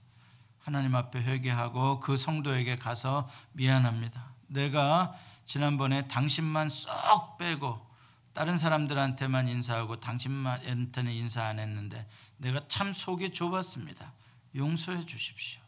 [0.60, 4.34] 하나님 앞에 회개하고 그 성도에게 가서 미안합니다.
[4.48, 5.16] 내가
[5.48, 7.90] 지난번에 당신만 쏙 빼고
[8.34, 12.08] 다른 사람들한테만 인사하고 당신한테는 인사 안 했는데
[12.38, 14.14] 내가 참 속이 좁았습니다.
[14.56, 15.61] 용서해 주십시오.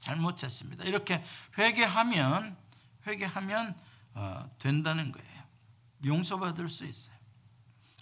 [0.00, 0.84] 잘못했습니다.
[0.84, 1.24] 이렇게
[1.58, 2.56] 회개하면
[3.06, 3.74] 회개하면
[4.14, 5.28] 어, 된다는 거예요.
[6.04, 7.14] 용서받을 수 있어요.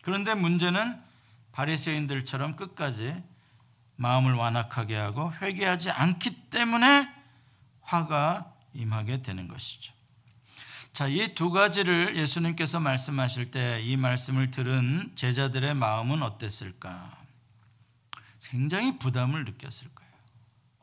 [0.03, 1.01] 그런데 문제는
[1.53, 3.23] 바리새인들처럼 끝까지
[3.97, 7.13] 마음을 완악하게 하고 회개하지 않기 때문에
[7.83, 9.93] 화가 임하게 되는 것이죠.
[10.93, 17.17] 자, 이 두 가지를 예수님께서 말씀하실 때 이 말씀을 들은 제자들의 마음은 어땠을까?
[18.43, 19.98] 굉장히 부담을 느꼈을 거예요.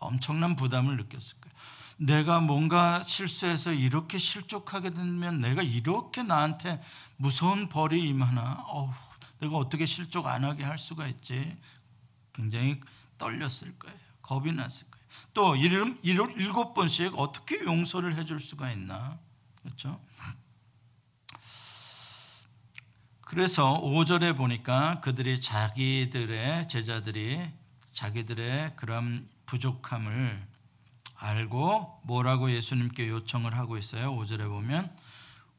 [0.05, 1.55] 엄청난 부담을 느꼈을 거예요.
[1.97, 6.81] 내가 뭔가 실수해서 이렇게 실족하게 되면 내가 이렇게 나한테
[7.17, 8.63] 무서운 벌이 임하나?
[8.67, 8.93] 어
[9.39, 11.57] 내가 어떻게 실족 안 하게 할 수가 있지?
[12.33, 12.81] 굉장히
[13.17, 13.97] 떨렸을 거예요.
[14.21, 15.05] 겁이 났을 거예요.
[15.33, 19.17] 또 일곱 번씩 어떻게 용서를 해줄 수가 있나?
[19.61, 20.01] 그렇죠?
[23.21, 27.41] 그래서 5절에 보니까 그들이 자기들의 제자들이
[27.93, 30.45] 자기들의 그런 부족함을
[31.17, 34.13] 알고 뭐라고 예수님께 요청을 하고 있어요.
[34.13, 34.91] 5절에 보면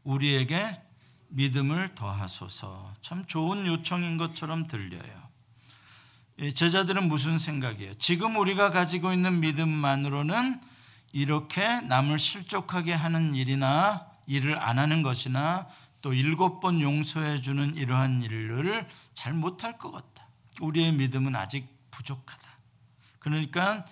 [0.05, 0.81] 우리에게
[1.29, 2.94] 믿음을 더하소서.
[3.03, 5.27] 참 좋은 요청인 것처럼 들려요.
[6.55, 7.94] 제자들은 무슨 생각이에요?
[7.99, 10.61] 지금 우리가 가지고 있는 믿음만으로는
[11.12, 15.66] 이렇게 남을 실족하게 하는 일이나 일을 안 하는 것이나
[16.03, 20.29] 또 일곱 번 용서해 주는 이러한 일을 잘 못할 것 같다.
[20.61, 22.46] 우리의 믿음은 아직 부족하다.
[23.27, 23.85] 그러니까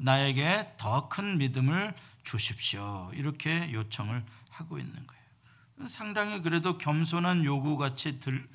[0.00, 3.10] 나에게 더 큰 믿음을 주십시오.
[3.14, 5.88] 이렇게 요청을 하고 있는 거예요.
[5.88, 8.46] 상당히 그래도 겸손한 요구 같이 들,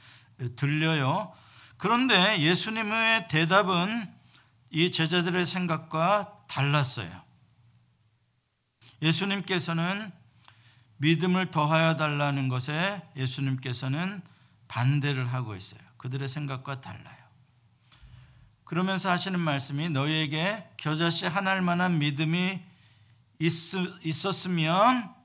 [0.56, 1.34] 들려요.
[1.78, 4.14] 그런데 예수님의 대답은
[4.70, 7.10] 이 제자들의 생각과 달랐어요.
[9.02, 10.12] 예수님께서는
[10.98, 14.22] 믿음을 더하여 달라는 것에 예수님께서는
[14.68, 15.82] 반대를 하고 있어요.
[15.98, 17.17] 그들의 생각과 달라요.
[18.68, 22.62] 그러면서 하시는 말씀이 너희에게 겨자씨 하나일 만한 믿음이
[23.40, 25.16] 있, 었으면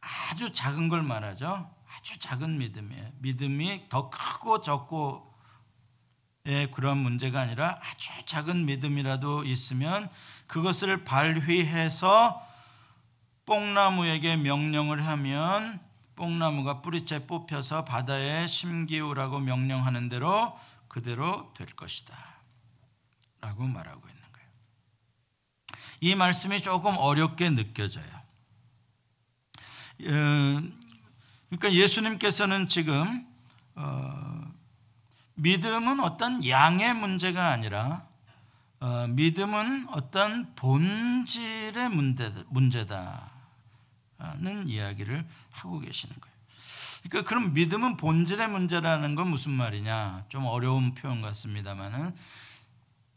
[0.00, 1.70] 아주 작은 걸 말하죠.
[1.86, 3.10] 아주 작은 믿음이에요.
[3.18, 5.28] 믿음이 더 크고 적고
[6.46, 10.08] 의 그런 문제가 아니라 아주 작은 믿음이라도 있으면
[10.46, 12.42] 그것을 발휘해서
[13.44, 15.78] 뽕나무에게 명령을 하면
[16.16, 20.58] 뽕나무가 뿌리째 뽑혀서 바다에 심기우라고 명령하는 대로
[20.98, 22.12] 그대로 될 것이다.
[23.40, 24.48] 라고 말하고 있는 거예요.
[26.00, 28.04] 이 말씀이 조금 어렵게 느껴져요.
[30.00, 30.62] 어,
[31.48, 33.26] 그러니까 예수님께서는 지금
[33.76, 34.52] 어,
[35.34, 38.08] 믿음은 어떤 양의 문제가 아니라
[38.80, 43.38] 어, 믿음은 어떤 본질의 문제다.
[44.40, 46.37] 는 이야기를 하고 계시는 거예요.
[47.08, 50.24] 그러니까 그럼 믿음은 본질의 문제라는 건 무슨 말이냐?
[50.28, 52.14] 좀 어려운 표현 같습니다만은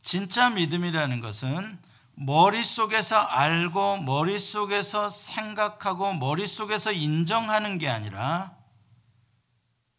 [0.01, 1.77] 진짜 믿음이라는 것은
[2.15, 8.55] 머릿속에서 알고 머릿속에서 생각하고 머릿속에서 인정하는 게 아니라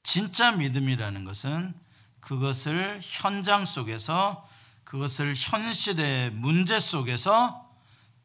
[0.02, 1.74] 진짜 믿음이라는 것은
[2.20, 4.48] 그것을 현장 속에서
[4.85, 7.70] 그것을 현실의 문제 속에서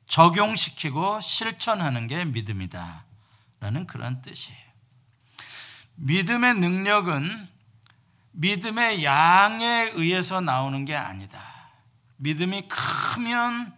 [0.07, 3.05] 적용시키고 실천하는 게 믿음이다.
[3.59, 4.66] 라는 그런 뜻이에요.
[5.97, 7.47] 믿음의 능력은
[8.31, 11.43] 믿음의 양에 의해서 나오는 게 아니다.
[12.17, 13.73] 믿음이 크면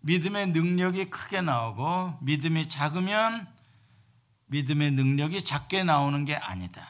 [0.00, 3.48] 믿음의 능력이 크게 나오고 믿음이 작으면
[4.46, 6.86] 믿음의 능력이 작게 나오는 게 아니다.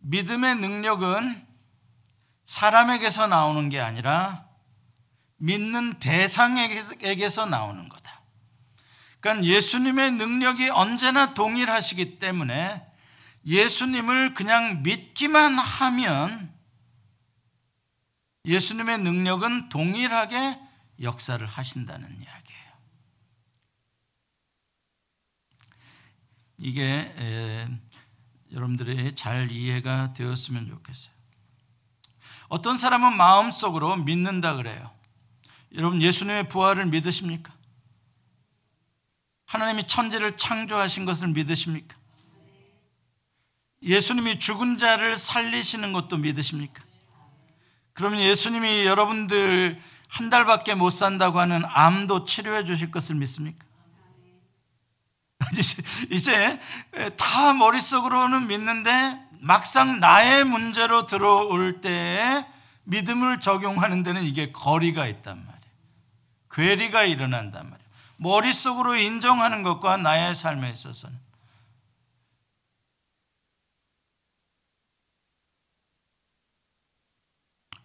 [0.00, 1.46] 믿음의 능력은
[2.44, 4.46] 사람에게서 나오는 게 아니라
[5.36, 8.01] 믿는 대상에게서 나오는 거다.
[9.22, 12.84] 그러니까 예수님의 능력이 언제나 동일하시기 때문에
[13.46, 16.52] 예수님을 그냥 믿기만 하면
[18.44, 20.58] 예수님의 능력은 동일하게
[21.00, 22.72] 역사를 하신다는 이야기예요.
[26.58, 27.68] 이게 에,
[28.52, 31.12] 여러분들이 잘 이해가 되었으면 좋겠어요.
[32.48, 34.90] 어떤 사람은 마음속으로 믿는다 그래요.
[35.74, 37.61] 여러분 예수님의 부활을 믿으십니까?
[39.52, 41.94] 하나님이 천지를 창조하신 것을 믿으십니까?
[43.82, 46.82] 예수님이 죽은 자를 살리시는 것도 믿으십니까?
[47.92, 53.62] 그러면 예수님이 여러분들 한 달밖에 못 산다고 하는 암도 치료해 주실 것을 믿습니까?
[56.10, 56.58] 이제
[57.18, 62.46] 다 머릿속으로는 믿는데 막상 나의 문제로 들어올 때
[62.84, 65.62] 믿음을 적용하는 데는 이게 거리가 있단 말이에요.
[66.50, 67.82] 괴리가 일어난단 말이에요.
[68.16, 71.18] 머릿속으로 인정하는 것과 나의 삶에 있어서는.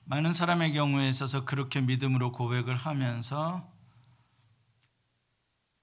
[0.06, 3.70] 많은 사람의 경우에 있어서 그렇게 믿음으로 고백을 하면서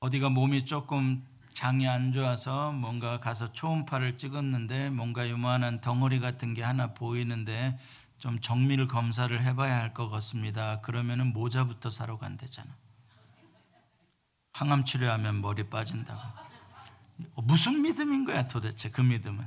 [0.00, 6.62] 어디가 몸이 조금 장이 안 좋아서 뭔가 가서 초음파를 찍었는데 뭔가 요만한 덩어리 같은 게
[6.62, 7.78] 하나 보이는데
[8.18, 10.80] 좀 정밀 검사를 해봐야 할 것 같습니다.
[10.80, 12.83] 그러면은 모자부터 사러 간대잖아.
[14.54, 16.20] 항암 치료하면 머리 빠진다고.
[17.42, 19.46] 무슨 믿음인 거야 도대체 그 믿음은?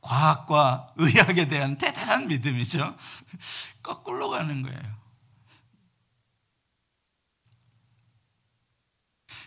[0.00, 2.94] 과학과 의학에 대한 대단한 믿음이죠.
[3.82, 5.04] 거꾸로 가는 거예요.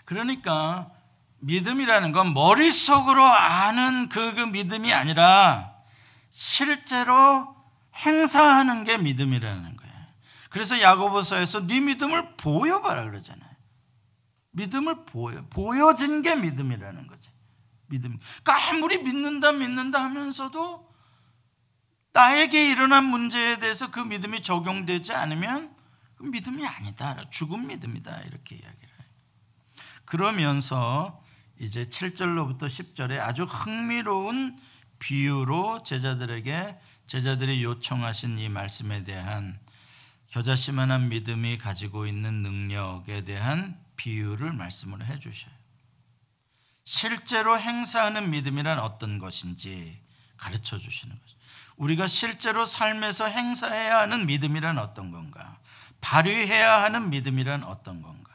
[0.06, 0.92] 그러니까
[1.40, 5.76] 믿음이라는 건 머릿속으로 아는 그, 그 믿음이 아니라
[6.32, 7.56] 실제로
[7.96, 9.94] 행사하는 게 믿음이라는 거예요.
[10.50, 13.37] 그래서 야고보서에서 네 믿음을 보여봐라 그러잖아요.
[14.58, 17.30] 믿음을 보여 보여진 게 믿음이라는 거지.
[17.88, 18.18] 믿음.
[18.44, 20.88] 그러니까 아무리 믿는다 믿는다 하면서도
[22.12, 25.76] 나에게 일어난 문제에 대해서 그 믿음이 적용되지 않으면
[26.16, 27.30] 그 믿음이 아니다.
[27.30, 28.22] 죽은 믿음이다.
[28.22, 29.08] 이렇게 이야기를 해요.
[30.06, 31.24] 그러면서
[31.60, 34.58] 이제 7절로부터 10절에 아주 흥미로운
[34.98, 39.60] 비유로 제자들에게 제자들이 요청하신 이 말씀에 대한
[40.30, 45.52] 겨자씨만한 믿음이 가지고 있는 능력에 대한 비유를 말씀을 해 주셔요.
[46.86, 50.00] 실제로 행사하는 믿음이란 어떤 것인지
[50.38, 51.38] 가르쳐 주시는 거죠.
[51.76, 55.60] 우리가 실제로 삶에서 행사해야 하는 믿음이란 어떤 건가?
[56.00, 58.32] 발휘해야 하는 믿음이란 어떤 건가?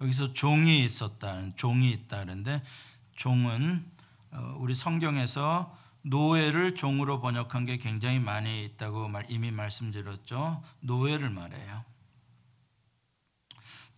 [0.00, 2.62] 여기서 종이 있었다, 종이 있다는데
[3.16, 3.86] 종은
[4.32, 10.62] 어, 우리 성경에서 노예를 종으로 번역한 게 굉장히 많이 있다고 이미 말씀드렸죠.
[10.80, 11.84] 노예를 말해요.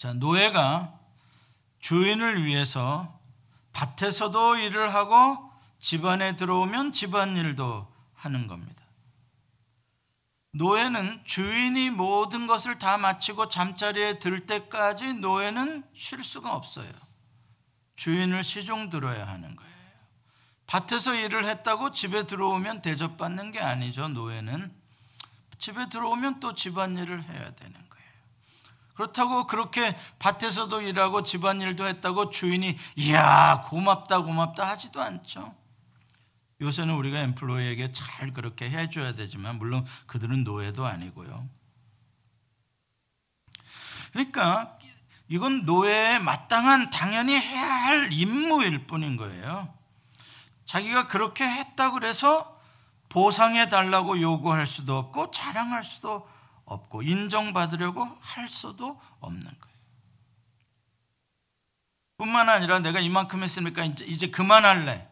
[0.02, 0.98] 자, 노예가
[1.78, 3.20] 주인을 위해서
[3.72, 8.82] 밭에서도 일을 하고 집안에 들어오면 집안일도 하는 겁니다.
[10.54, 16.90] 노예는 주인이 모든 것을 다 마치고 잠자리에 들 때까지 노예는 쉴 수가 없어요.
[17.94, 19.72] 주인을 시종 들어야 하는 거예요.
[20.66, 24.74] 밭에서 일을 했다고 집에 들어오면 대접받는 게 아니죠, 노예는.
[25.60, 27.91] 집에 들어오면 또 집안일을 해야 되는 거예요.
[28.94, 35.54] 그렇다고 그렇게 밭에서도 일하고 집안일도 했다고 주인이 이야 고맙다 고맙다 하지도 않죠.
[36.60, 41.48] 요새는 우리가 엠플로이에게 잘 그렇게 해줘야 되지만 물론 그들은 노예도 아니고요.
[44.12, 44.78] 그러니까
[45.28, 49.72] 이건 노예에 마땅한 당연히 해야 할 임무일 뿐인 거예요.
[50.66, 52.60] 자기가 그렇게 했다 그래서
[53.08, 56.41] 보상해 달라고 요구할 수도 없고 자랑할 수도 없고
[57.02, 59.72] 인정받으려고 할 수도 없는 거예요.
[62.16, 65.08] 뿐만 아니라 내가 이만큼 했으니까 이제, 이제 그만할래.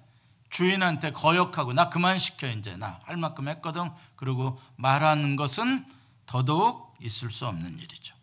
[0.51, 3.91] 주인한테 거역하고 나 그만 시켜 이제 나 할 만큼 했거든.
[4.17, 5.87] 그리고 말하는 것은
[6.27, 8.15] 더더욱 있을 수 없는 일이죠.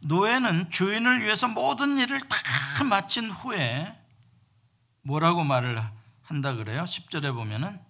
[0.00, 3.96] 노예는 주인을 위해서 모든 일을 다 마친 후에
[5.02, 5.82] 뭐라고 말을
[6.22, 6.84] 한다 그래요?
[6.84, 7.80] 10절에 보면은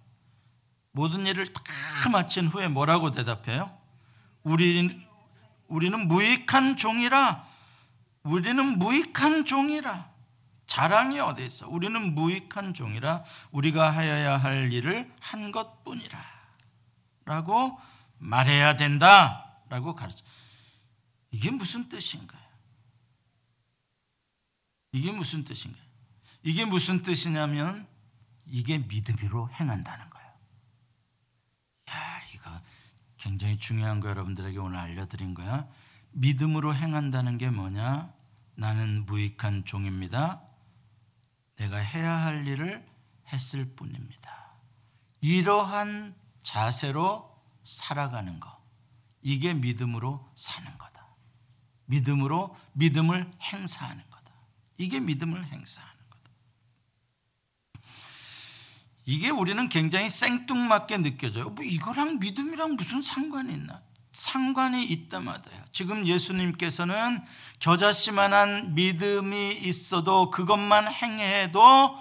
[0.92, 1.62] 모든 일을 다
[2.10, 3.76] 마친 후에 뭐라고 대답해요?
[4.42, 5.06] 우리,
[5.68, 7.48] 우리는 무익한 종이라
[8.22, 10.10] 우리는 무익한 종이라
[10.66, 11.68] 자랑이 어디 있어?
[11.68, 16.18] 우리는 무익한 종이라 우리가 하여야 할 일을 한 것뿐이라
[17.24, 17.78] 라고
[18.18, 20.22] 말해야 된다 라고 가르쳐
[21.30, 22.40] 이게 무슨 뜻인가요?
[24.92, 25.84] 이게 무슨 뜻인가요?
[26.42, 27.86] 이게 무슨 뜻이냐면
[28.46, 30.28] 이게 믿음으로 행한다는 거예요.
[31.90, 32.50] 야, 이거
[33.20, 35.68] 굉장히 중요한 거 여러분들에게 오늘 알려드린 거야.
[36.12, 38.12] 믿음으로 행한다는 게 뭐냐?
[38.54, 40.42] 나는 무익한 종입니다.
[41.56, 42.84] 내가 해야 할 일을
[43.32, 44.54] 했을 뿐입니다.
[45.20, 47.30] 이러한 자세로
[47.62, 48.58] 살아가는 거.
[49.22, 51.06] 이게 믿음으로 사는 거다.
[51.84, 54.32] 믿음으로 믿음을 행사하는 거다.
[54.78, 56.30] 이게 믿음을 행사하는 거다.
[59.04, 61.50] 이게 우리는 굉장히 생뚱맞게 느껴져요.
[61.50, 63.80] 뭐 이거랑 믿음이랑 무슨 상관이 있나?
[64.12, 65.62] 상관이 있다 마다요.
[65.72, 67.22] 지금 예수님께서는
[67.60, 71.96] 겨자씨만한 믿음이 있어도 그것만 행해도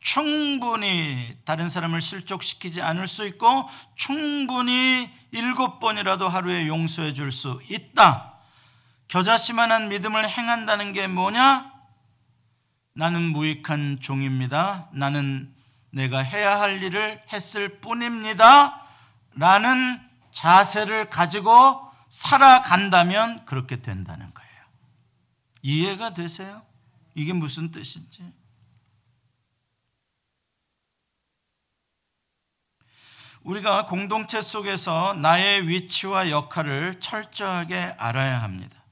[0.00, 8.34] 충분히 다른 사람을 실족시키지 않을 수 있고 충분히 일곱 번이라도 하루에 용서해 줄 수 있다.
[9.08, 11.72] 겨자씨만한 믿음을 행한다는 게 뭐냐?
[12.94, 14.88] 나는 무익한 종입니다.
[14.92, 15.53] 나는
[15.94, 18.82] 내가 해야 할 일을 했을 뿐입니다.
[19.36, 20.00] 라는
[20.32, 24.50] 자세를 가지고 살아간다면 그렇게 된다는 거예요.
[25.62, 26.62] 이해가 되세요?
[27.14, 28.32] 이게 무슨 뜻인지?
[33.44, 38.82] 우리가 공동체 속에서 나의 위치와 역할을 철저하게 알아야 합니다.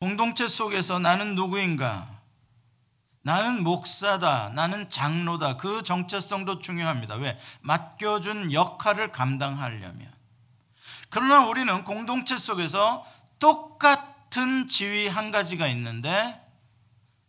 [0.00, 2.15] 공동체 속에서 나는 누구인가?
[3.26, 4.52] 나는 목사다.
[4.54, 5.56] 나는 장로다.
[5.56, 7.16] 그 정체성도 중요합니다.
[7.16, 7.36] 왜?
[7.60, 10.08] 맡겨준 역할을 감당하려면.
[11.10, 13.04] 그러나 우리는 공동체 속에서
[13.40, 16.40] 똑같은 지위 한 가지가 있는데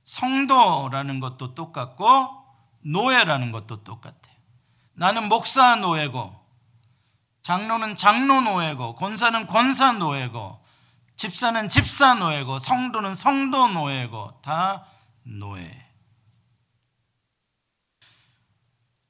[0.03, 2.45] 성도라는 것도 똑같고
[2.81, 4.35] 노예라는 것도 똑같아요.
[4.93, 6.45] 나는 목사 노예고
[7.41, 10.63] 장로는 장로 노예고 권사는 권사 노예고
[11.15, 14.85] 집사는 집사 노예고 성도는 성도 노예고 다
[15.23, 15.86] 노예.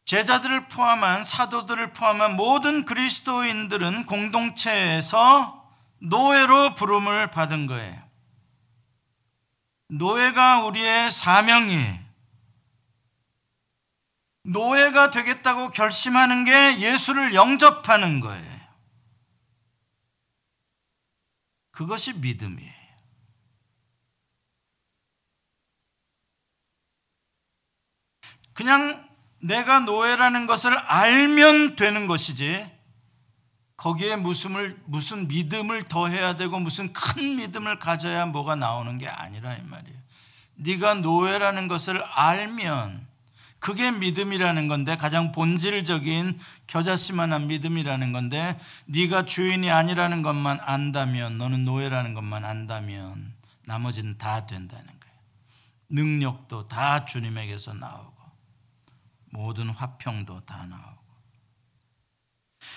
[0.07, 8.01] 제자들을 포함한 사도들을 포함한 모든 그리스도인들은 공동체에서 노예로 부름을 받은 거예요.
[9.89, 11.99] 노예가 우리의 사명이
[14.43, 18.57] 노예가 되겠다고 결심하는 게 예수를 영접하는 거예요.
[21.71, 22.77] 그것이 믿음이에요.
[28.53, 29.06] 그냥
[29.47, 32.69] 내가 노예라는 것을 알면 되는 것이지
[33.77, 39.61] 거기에 무슨, 무슨 믿음을 더해야 되고 무슨 큰 믿음을 가져야 뭐가 나오는 게 아니라 이
[39.61, 39.97] 말이에요.
[40.55, 43.07] 네가 노예라는 것을 알면
[43.59, 52.13] 그게 믿음이라는 건데 가장 본질적인 겨자씨만한 믿음이라는 건데 네가 주인이 아니라는 것만 안다면 너는 노예라는
[52.13, 53.33] 것만 안다면
[53.65, 55.17] 나머지는 다 된다는 거예요.
[55.89, 58.16] 능력도 다 주님에게서 나오고
[59.31, 61.07] 모든 화평도 다 나오고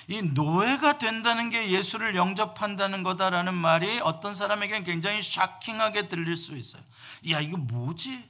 [0.09, 6.83] 이 노예가 된다는 게 예수를 영접한다는 거다라는 말이 어떤 사람에게는 굉장히 샤킹하게 들릴 수 있어요.
[7.31, 8.29] 야 이거 뭐지?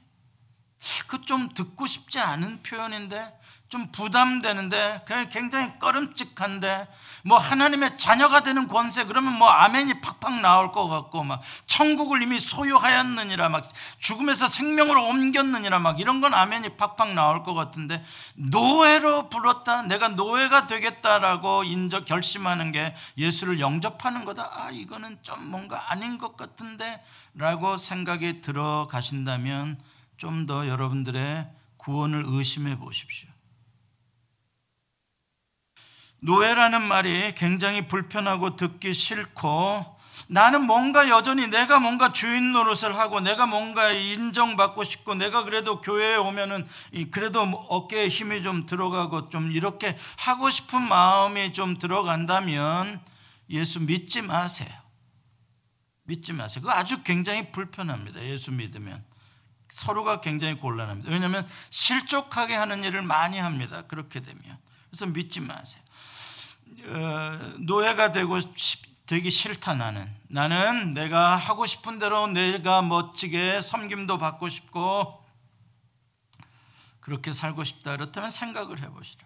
[1.07, 3.39] 그 좀 듣고 싶지 않은 표현인데
[3.71, 6.89] 좀 부담되는데 굉장히 꺼름직한데
[7.23, 12.41] 뭐 하나님의 자녀가 되는 권세 그러면 뭐 아멘이 팍팍 나올 것 같고 막 천국을 이미
[12.41, 13.63] 소유하였느니라 막
[13.99, 18.03] 죽음에서 생명으로 옮겼느니라 막 이런 건 아멘이 팍팍 나올 것 같은데
[18.35, 25.89] 노예로 불렀다 내가 노예가 되겠다라고 인적 결심하는 게 예수를 영접하는 거다 아 이거는 좀 뭔가
[25.91, 29.79] 아닌 것 같은데라고 생각이 들어가신다면
[30.17, 33.30] 좀 더 여러분들의 구원을 의심해 보십시오.
[36.21, 43.47] 노예라는 말이 굉장히 불편하고 듣기 싫고 나는 뭔가 여전히 내가 뭔가 주인 노릇을 하고 내가
[43.47, 46.67] 뭔가 인정받고 싶고 내가 그래도 교회에 오면은
[47.11, 53.01] 그래도 어깨에 힘이 좀 들어가고 좀 이렇게 하고 싶은 마음이 좀 들어간다면
[53.49, 54.69] 예수 믿지 마세요.
[56.03, 56.61] 믿지 마세요.
[56.61, 58.23] 그거 아주 굉장히 불편합니다.
[58.23, 59.03] 예수 믿으면.
[59.69, 61.09] 서로가 굉장히 곤란합니다.
[61.09, 63.83] 왜냐하면 실족하게 하는 일을 많이 합니다.
[63.87, 64.57] 그렇게 되면.
[64.89, 65.80] 그래서 믿지 마세요.
[66.87, 68.39] 어, 노예가 되고
[69.05, 70.09] 되기 싫다 나는.
[70.29, 75.21] 나는 내가 하고 싶은 대로 내가 멋지게 섬김도 받고 싶고
[77.01, 77.97] 그렇게 살고 싶다.
[77.97, 79.25] 그렇다면 생각을 해보시라.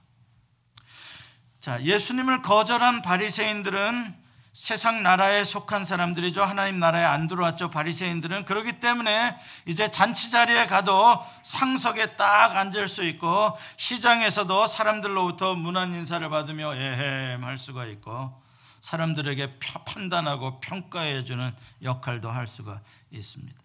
[1.61, 4.24] 자 예수님을 거절한 바리새인들은
[4.55, 6.41] 세상 나라에 속한 사람들이죠.
[6.41, 7.69] 하나님 나라에 안 들어왔죠.
[7.71, 15.93] 바리새인들은 그렇기 때문에 이제 잔치 자리에 가도 상석에 딱 앉을 수 있고 시장에서도 사람들로부터 문안
[15.93, 18.41] 인사를 받으며 에헴 할 수가 있고
[18.79, 21.53] 사람들에게 판단하고 평가해 주는
[21.83, 22.79] 역할도 할 수가
[23.11, 23.59] 있습니다.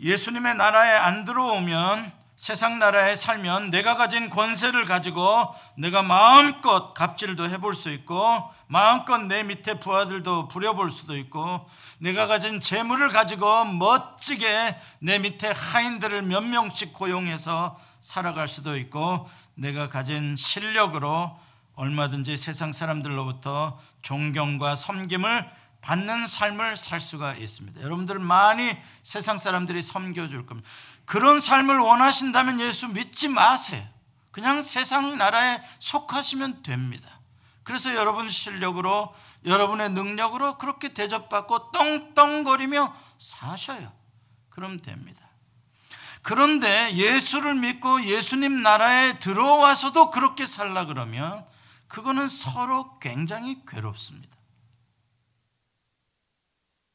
[0.00, 7.74] 예수님의 나라에 안 들어오면 세상 나라에 살면 내가 가진 권세를 가지고 내가 마음껏 갑질도 해볼
[7.74, 11.68] 수 있고 마음껏 내 밑에 부하들도 부려볼 수도 있고
[11.98, 19.88] 내가 가진 재물을 가지고 멋지게 내 밑에 하인들을 몇 명씩 고용해서 살아갈 수도 있고 내가
[19.88, 21.38] 가진 실력으로
[21.76, 25.48] 얼마든지 세상 사람들로부터 존경과 섬김을
[25.80, 27.82] 받는 삶을 살 수가 있습니다.
[27.82, 30.68] 여러분들 많이 세상 사람들이 섬겨줄 겁니다.
[31.04, 33.86] 그런 삶을 원하신다면 예수 믿지 마세요.
[34.30, 37.20] 그냥 세상 나라에 속하시면 됩니다.
[37.62, 43.92] 그래서 여러분 실력으로 여러분의 능력으로 그렇게 대접받고 떵떵거리며 사셔요.
[44.48, 45.20] 그럼 됩니다.
[46.22, 51.44] 그런데 예수를 믿고 예수님 나라에 들어와서도 그렇게 살라 그러면
[51.86, 54.34] 그거는 서로 굉장히 괴롭습니다.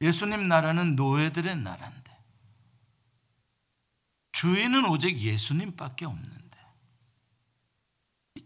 [0.01, 1.98] 예수님 나라는 노예들의 나라인데
[4.39, 6.57] 주인은 오직 예수님밖에 없는데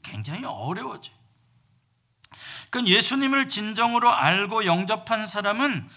[0.02, 1.16] 굉장히 어려워져요.
[2.72, 5.88] 그 예수님을 진정으로 알고 영접한 사람은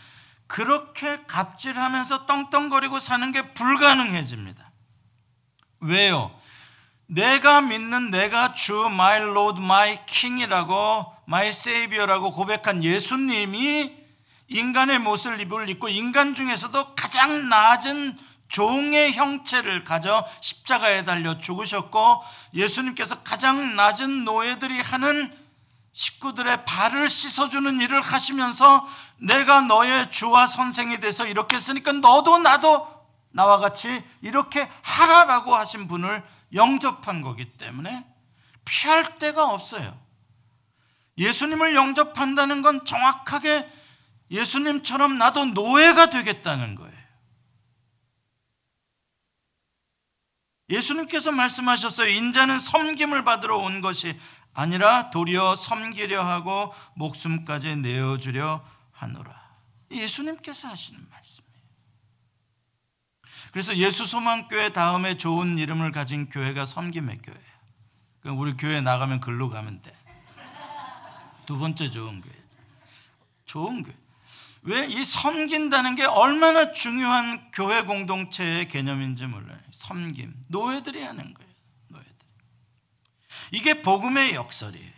[0.46, 4.70] 그렇게 갑질하면서 떵떵거리고 사는 게 불가능해집니다.
[5.80, 6.38] 왜요?
[7.06, 9.62] 내가 믿는 내가 주 my Lord,
[10.04, 13.96] King이라고 my Savior라고 고백한 예수님이
[14.48, 22.22] 인간의 모습을 입고 인간 중에서도 가장 낮은 종의 형체를 가져 십자가에 달려 죽으셨고
[22.54, 25.36] 예수님께서 가장 낮은 노예들이 하는
[25.92, 28.86] 식구들의 발을 씻어주는 일을 하시면서
[29.18, 32.86] 내가 너의 주와 선생이 돼서 이렇게 했으니까 너도 나도
[33.30, 36.22] 나와 같이 이렇게 하라라고 하신 분을
[36.54, 38.04] 영접한 거기 때문에
[38.64, 39.98] 피할 데가 없어요.
[41.18, 43.70] 예수님을 영접한다는 건 정확하게
[44.30, 46.95] 예수님처럼 나도 노예가 되겠다는 거예요.
[50.68, 52.08] 예수님께서 말씀하셨어요.
[52.08, 54.18] 인자는 섬김을 받으러 온 것이
[54.52, 59.46] 아니라 도리어 섬기려 하고 목숨까지 내어주려 하노라.
[59.90, 61.46] 예수님께서 하시는 말씀이에요.
[63.52, 67.56] 그래서 예수 소망교회 다음에 좋은 이름을 가진 교회가 섬김의 교회예요.
[68.20, 69.96] 그럼 우리 교회 나가면 글로 가면 돼.
[71.46, 72.32] 두 번째 좋은 교회.
[73.44, 73.94] 좋은 교회.
[74.66, 79.58] 왜 이 섬긴다는 게 얼마나 중요한 교회 공동체의 개념인지 몰라요.
[79.72, 80.34] 섬김.
[80.48, 81.50] 노예들이 하는 거예요.
[81.88, 82.12] 노예들.
[83.52, 84.96] 이게 복음의 역설이에요.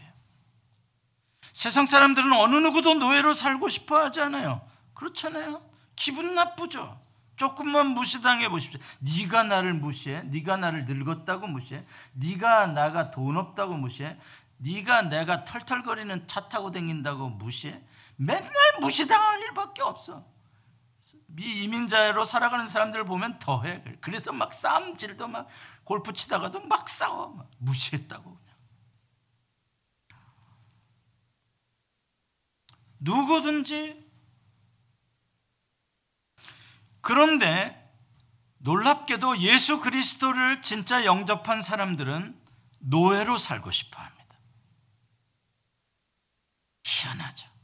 [1.52, 4.62] 세상 사람들은 어느 누구도 노예로 살고 싶어 하잖아요.
[4.94, 5.60] 그렇잖아요.
[5.96, 6.98] 기분 나쁘죠.
[7.36, 8.80] 조금만 무시당해 보십시오.
[9.00, 10.22] 네가 나를 무시해?
[10.22, 11.84] 네가 나를 늙었다고 무시해?
[12.12, 14.16] 네가 나가 돈 없다고 무시해?
[14.58, 17.80] 네가 내가 털털거리는 차 타고 다닌다고 무시해?
[18.18, 20.26] 맨날 무시당할 일밖에 없어.
[21.28, 23.82] 미 이민자로 살아가는 사람들을 보면 더해.
[24.00, 25.46] 그래서 막 싸움질도 막
[25.84, 27.28] 골프 치다가도 막 싸워.
[27.28, 28.56] 막 무시했다고 그냥.
[32.98, 34.04] 누구든지
[37.00, 37.88] 그런데
[38.58, 42.42] 놀랍게도 예수 그리스도를 진짜 영접한 사람들은
[42.80, 44.38] 노예로 살고 싶어 합니다.
[46.82, 47.57] 희한하죠.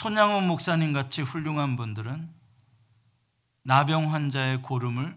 [0.00, 2.32] 손양호 목사님 같이 훌륭한 분들은
[3.64, 5.14] 나병 환자의 고름을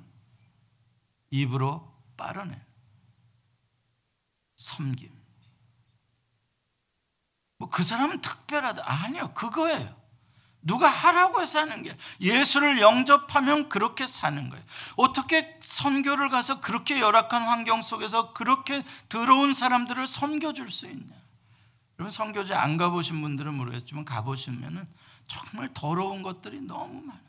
[1.32, 2.62] 입으로 빨아내
[4.58, 5.10] 섬김.
[7.60, 8.84] 뭐 그 사람은 특별하다.
[8.86, 9.96] 아니요, 그거예요.
[10.62, 14.66] 누가 하라고 해서 하는 게 예수를 영접하면 그렇게 사는 거예요.
[14.98, 21.23] 어떻게 선교를 가서 그렇게 열악한 환경 속에서 그렇게 더러운 사람들을 섬겨줄 수 있냐?
[22.04, 24.86] 여러분 선교지 안 가보신 분들은 모르겠지만 가보시면은
[25.28, 27.24] 정말 더러운 것들이 너무 많아요.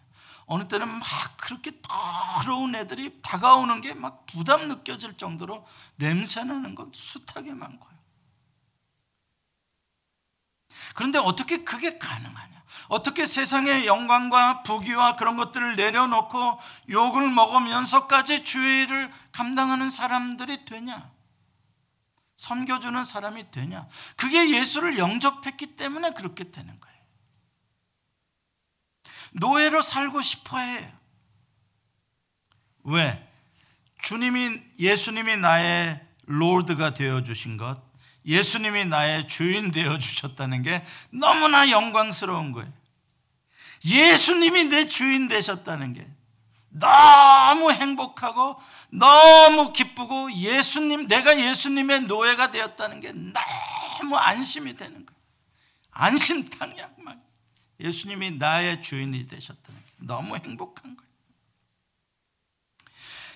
[0.47, 1.07] 어느 때는 막
[1.37, 5.65] 그렇게 더러운 애들이 다가오는 게 막 부담 느껴질 정도로
[5.95, 7.95] 냄새나는 건 숱하게 많고요.
[10.97, 12.65] 그런데 어떻게 그게 가능하냐?
[12.89, 16.59] 어떻게 세상의 영광과 부귀와 그런 것들을 내려놓고
[16.91, 21.14] 욕을 먹으면서까지 주의를 감당하는 사람들이 되냐?
[22.45, 23.89] 섬겨주는 사람이 되냐?
[24.17, 26.99] 그게 예수를 영접했기 때문에 그렇게 되는 거예요.
[29.33, 30.93] 노예로 살고 싶어 해요.
[32.85, 33.27] 왜?
[34.03, 37.83] 주님이, 예수님이 나의 롤드가 되어 주신 것,
[38.27, 42.71] 예수님이 나의 주인 되어 주셨다는 게 너무나 영광스러운 거예요.
[43.87, 46.07] 예수님이 내 주인 되셨다는 게
[46.69, 48.61] 너무 행복하고
[48.99, 55.21] 너무 기쁘고 예수님, 내가 예수님의 노예가 되었다는 게 너무 안심이 되는 거예요.
[55.91, 56.91] 안심탕이야.
[56.99, 57.17] 막.
[57.81, 61.05] 예수님이 나의 주인이 되셨다는 게 너무 행복한 거예요.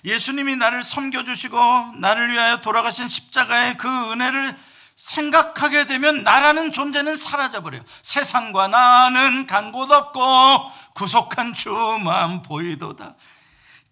[0.04, 1.58] 예수님이 나를 섬겨주시고
[1.96, 4.56] 나를 위하여 돌아가신 십자가의 그 은혜를
[4.94, 7.84] 생각하게 되면 나라는 존재는 사라져버려요.
[8.02, 13.14] 세상과 나는 간 곳 없고 구속한 주만 보이도다.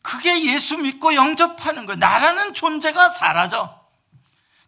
[0.07, 1.99] 그게 예수 믿고 영접하는 거예요.
[1.99, 3.85] 나라는 존재가 사라져.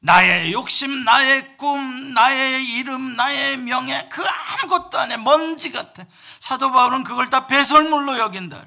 [0.01, 5.17] 나의 욕심, 나의 꿈, 나의 이름, 나의 명예, 그 아무것도 안 해.
[5.17, 6.07] 먼지 같아.
[6.41, 8.65] 사도 바울은 그걸 다 배설물로 여긴다.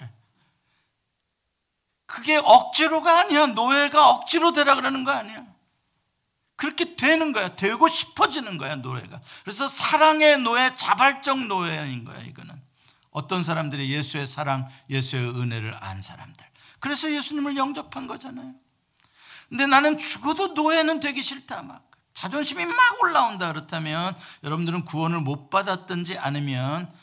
[2.06, 3.48] 그게 억지로가 아니야.
[3.48, 5.44] 노예가 억지로 되라 그러는 거 아니야.
[6.56, 7.54] 그렇게 되는 거야.
[7.58, 9.20] 되고 싶어지는 거야, 노예가.
[9.44, 12.62] 그래서 사랑의 노예, 자발적 노예인 거야, 이거는.
[13.10, 16.41] 어떤 사람들이 예수의 사랑, 예수의 은혜를 안 사람들.
[16.82, 18.54] 그래서 예수님을 영접한 거잖아요.
[19.48, 26.18] 근데 나는 죽어도 노예는 되기 싫다 막 자존심이 막 올라온다 그렇다면 여러분들은 구원을 못 받았든지
[26.18, 26.94] 아니면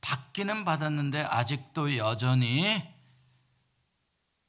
[0.00, 2.82] 받기는 받았는데 아직도 여전히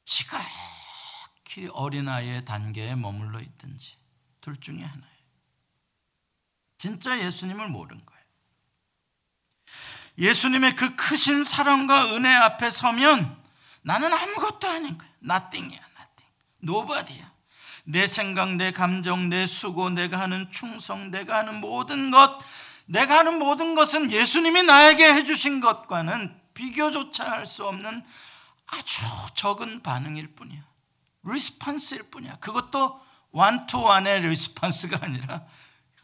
[0.04, 3.96] 지각히 어린아이의 단계에 머물러 있든지
[4.40, 5.12] 둘 중에 하나예요.
[6.78, 8.22] 진짜 예수님을 모른 거예요.
[10.18, 13.41] 예수님의 그 크신 사랑과 은혜 앞에 서면
[13.82, 15.08] 나는 아무것도 아닌 거야.
[15.22, 16.32] nothing이야, nothing.
[16.62, 17.32] nobody야.
[17.84, 22.38] 내 생각, 내 감정, 내 수고, 내가 하는 충성, 내가 하는 모든 것,
[22.86, 28.04] 내가 하는 모든 것은 예수님이 나에게 해주신 것과는 비교조차 할 수 없는
[28.66, 29.02] 아주
[29.34, 30.62] 적은 반응일 뿐이야.
[31.24, 32.36] 리스판스일 뿐이야.
[32.36, 33.00] 그것도
[33.32, 35.42] 완투완의 리스판스가 아니라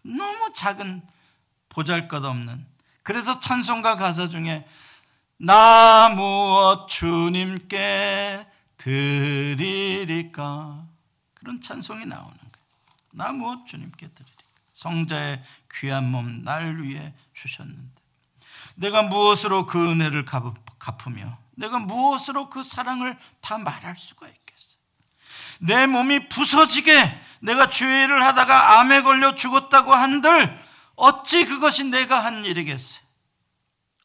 [0.02, 1.02] 너무 작은
[1.68, 2.66] 보잘것없는
[3.02, 4.66] 그래서 찬송가 가사 중에
[5.38, 10.84] 나 무엇 주님께 드리리까
[11.34, 12.52] 그런 찬송이 나오는 거예요.
[13.12, 14.42] 나 무엇 주님께 드리리까.
[14.74, 15.42] 성자의
[15.74, 17.88] 귀한 몸 날 위해 주셨는데
[18.76, 24.76] 내가 무엇으로 그 은혜를 갚으며 내가 무엇으로 그 사랑을 다 말할 수가 있겠어.
[25.60, 30.58] 내 몸이 부서지게 내가 죄를 하다가 암에 걸려 죽었다고 한들
[30.94, 33.00] 어찌 그것이 내가 한 일이겠어요.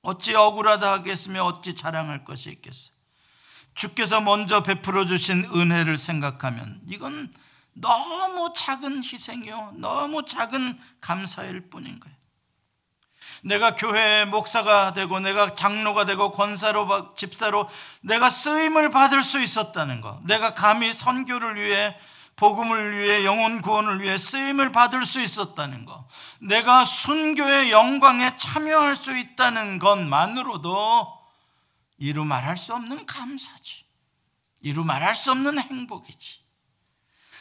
[0.03, 2.93] 어찌 억울하다 하겠으며 어찌 자랑할 것이 있겠어요.
[3.73, 7.33] 주께서 먼저 베풀어 주신 은혜를 생각하면 이건
[7.73, 9.75] 너무 작은 희생이요.
[9.77, 12.15] 너무 작은 감사일 뿐인 거예요.
[13.43, 17.69] 내가 교회 목사가 되고 내가 장로가 되고 권사로 집사로
[18.01, 20.21] 내가 쓰임을 받을 수 있었다는 거.
[20.25, 21.97] 내가 감히 선교를 위해
[22.35, 26.07] 복음을 위해 영혼 구원을 위해 쓰임을 받을 수 있었다는 거.
[26.39, 31.23] 내가 순교의 영광에 참여할 수 있다는 것만으로도
[31.97, 33.83] 이루 말할 수 없는 감사지.
[34.61, 36.39] 이루 말할 수 없는 행복이지.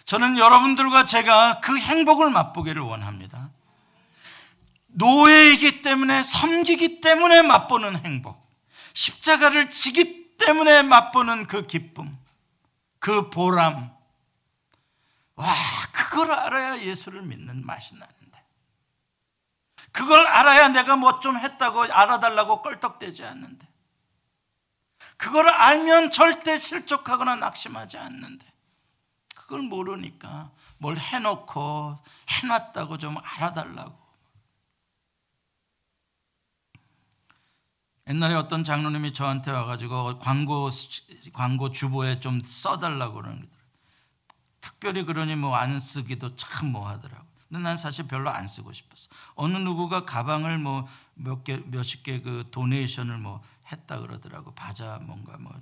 [0.04, 3.50] 저는 여러분들과 제가 그 행복을 맛보기를 원합니다.
[4.88, 8.42] 노예이기 때문에 섬기기 때문에 맛보는 행복.
[8.94, 12.18] 십자가를 지기 때문에 맛보는 그 기쁨.
[12.98, 13.90] 그 보람.
[15.36, 15.54] 와,
[15.92, 18.42] 그걸 알아야 예수를 믿는 맛이 나는데.
[19.92, 23.68] 그걸 알아야 내가 뭐 좀 했다고 알아달라고 껄떡대지 않는데.
[25.16, 28.44] 그걸 알면 절대 실족하거나 낙심하지 않는데
[29.36, 31.96] 그걸 모르니까 뭘 해놓고
[32.28, 34.02] 해놨다고 좀 알아달라고.
[38.08, 40.68] 옛날에 어떤 장로님이 저한테 와가지고 광고
[41.32, 43.61] 광고 주보에 좀 써달라고 그러는 거예요.
[44.62, 47.26] 특별히 그러니 뭐 안 쓰기도 참 뭐하더라고.
[47.50, 49.08] 근데 난 사실 별로 안 쓰고 싶었어.
[49.34, 54.54] 어느 누구가 가방을 뭐 몇 개 몇십 개 그 도네이션을 뭐 했다 그러더라고.
[54.54, 55.52] 바자 뭔가 뭐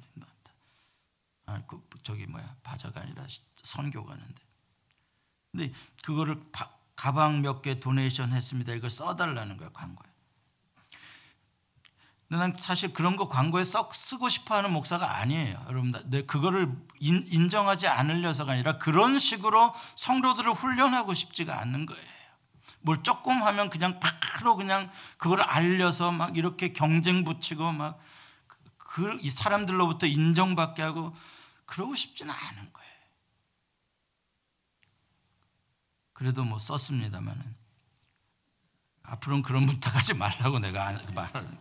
[1.47, 3.27] 아, 그 저기 뭐야 바자가 아니라
[3.65, 4.41] 선교 가는데.
[5.51, 5.73] 근데
[6.05, 8.73] 그거를 바, 가방 몇 개 도네이션 했습니다.
[8.75, 10.10] 이걸 써달라는 거야 광고에.
[12.31, 15.65] 근데 난 사실 그런 거 광고에 썩 쓰고 싶어하는 목사가 아니에요.
[15.67, 22.05] 여러분, 내 그거를 인, 인정하지 않으려서가 아니라 그런 식으로 성도들을 훈련하고 싶지가 않는 거예요.
[22.83, 27.97] 뭘 조금 하면 그냥 바로 그냥 그걸 알려서 막 이렇게 경쟁 붙이고 막이
[28.77, 31.17] 그, 그 사람들로부터 인정받게 하고
[31.67, 32.91] 그러고 싶지는 않은 거예요.
[36.13, 37.57] 그래도 뭐 썼습니다만은
[39.03, 41.59] 앞으로는 그런 부탁하지 말라고 내가 말을.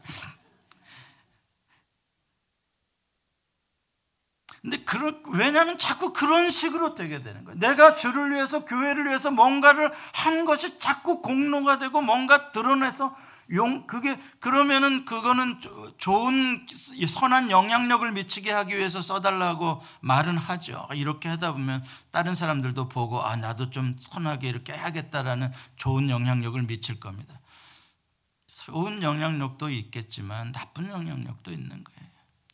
[4.62, 7.60] 근데 그런 왜냐하면 자꾸 그런 식으로 되게 되는 거예요.
[7.60, 13.16] 내가 주를 위해서 교회를 위해서 뭔가를 한 것이 자꾸 공로가 되고 뭔가 드러내서
[13.54, 15.60] 용 그게 그러면은 그거는
[15.98, 16.68] 좋은
[17.08, 20.88] 선한 영향력을 미치게 하기 위해서 써달라고 말은 하죠.
[20.94, 27.00] 이렇게 하다 보면 다른 사람들도 보고 아 나도 좀 선하게 이렇게 해야겠다라는 좋은 영향력을 미칠
[27.00, 27.40] 겁니다.
[28.66, 31.99] 좋은 영향력도 있겠지만 나쁜 영향력도 있는 거예요.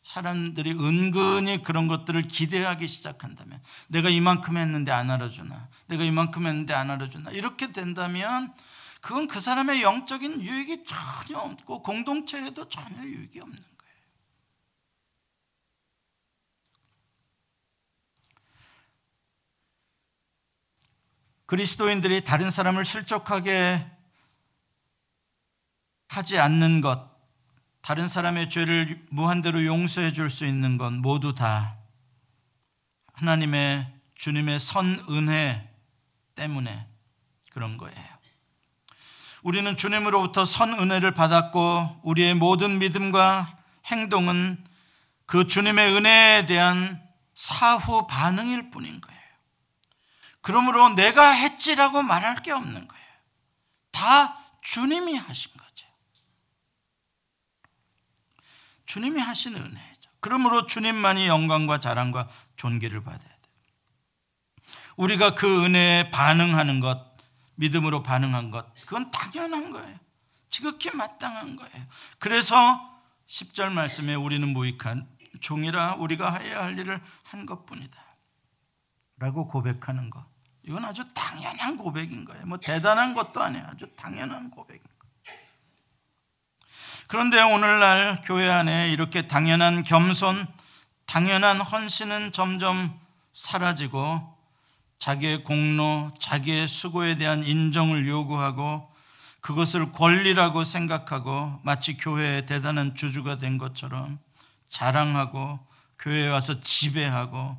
[0.06, 6.92] 사람들이 은근히 그런 것들을 기대하기 시작한다면 내가 이만큼 했는데 안 알아주나 내가 이만큼 했는데 안
[6.92, 8.54] 알아주나 이렇게 된다면
[9.00, 13.94] 그건 그 사람의 영적인 유익이 전혀 없고 공동체에도 전혀 유익이 없는 거예요.
[21.46, 23.90] 그리스도인들이 다른 사람을 실족하게
[26.06, 27.15] 하지 않는 것
[27.86, 31.76] 다른 사람의 죄를 무한대로 용서해 줄 수 있는 건 모두 다
[33.12, 35.72] 하나님의 주님의 선 은혜
[36.34, 36.84] 때문에
[37.52, 38.04] 그런 거예요.
[39.44, 44.64] 우리는 주님으로부터 선 은혜를 받았고 우리의 모든 믿음과 행동은
[45.26, 47.00] 그 주님의 은혜에 대한
[47.36, 49.20] 사후 반응일 뿐인 거예요.
[50.40, 53.06] 그러므로 내가 했지라고 말할 게 없는 거예요.
[53.92, 55.55] 다 주님이 하신.
[58.96, 60.10] 주님이 하신 은혜죠.
[60.20, 63.50] 그러므로 주님만이 영광과 자랑과 존귀를 받아야 돼.
[64.96, 67.14] 우리가 그 은혜에 반응하는 것,
[67.56, 69.98] 믿음으로 반응한 것, 그건 당연한 거예요.
[70.48, 71.86] 지극히 마땅한 거예요.
[72.18, 72.56] 그래서
[73.28, 75.06] 10절 말씀에 우리는 무익한
[75.42, 78.02] 종이라 우리가 해야 할 일을 한 것뿐이다.
[79.18, 80.24] 라고 고백하는 것.
[80.62, 82.46] 이건 아주 당연한 고백인 거예요.
[82.46, 83.66] 뭐 대단한 것도 아니에요.
[83.66, 84.95] 아주 당연한 고백인 거예요.
[87.08, 90.46] 그런데 오늘날 교회 안에 이렇게 당연한 겸손,
[91.06, 92.98] 당연한 헌신은 점점
[93.32, 94.36] 사라지고
[94.98, 98.92] 자기의 공로, 자기의 수고에 대한 인정을 요구하고
[99.40, 104.18] 그것을 권리라고 생각하고 마치 교회의 대단한 주주가 된 것처럼
[104.70, 105.60] 자랑하고
[106.00, 107.56] 교회에 와서 지배하고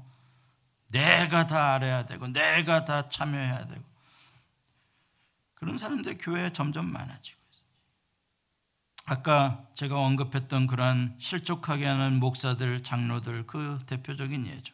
[0.90, 3.84] 내가 다 알아야 되고 내가 다 참여해야 되고
[5.54, 7.37] 그런 사람들 교회에 점점 많아지고
[9.10, 14.74] 아까 제가 언급했던 그러한 실족하게 하는 목사들, 장로들 그 대표적인 예죠.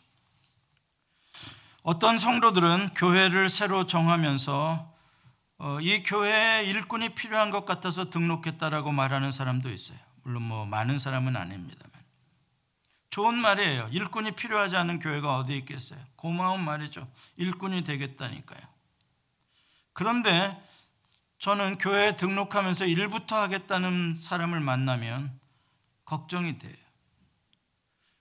[1.84, 4.92] 어떤 성도들은 교회를 새로 정하면서
[5.60, 10.00] 어, 이 교회에 일꾼이 필요한 것 같아서 등록했다라고 말하는 사람도 있어요.
[10.24, 11.92] 물론 뭐 많은 사람은 아닙니다만.
[13.12, 13.90] 좋은 말이에요.
[13.92, 16.00] 일꾼이 필요하지 않은 교회가 어디 있겠어요?
[16.16, 17.08] 고마운 말이죠.
[17.38, 18.62] 일꾼이 되겠다니까요.
[19.94, 20.60] 그런데
[21.44, 25.38] 저는 교회에 등록하면서 일부터 하겠다는 사람을 만나면
[26.06, 26.74] 걱정이 돼요.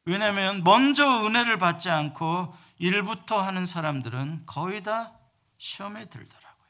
[0.05, 5.17] 왜냐하면 먼저 은혜를 받지 않고 일부터 하는 사람들은 거의 다
[5.57, 6.69] 시험에 들더라고요.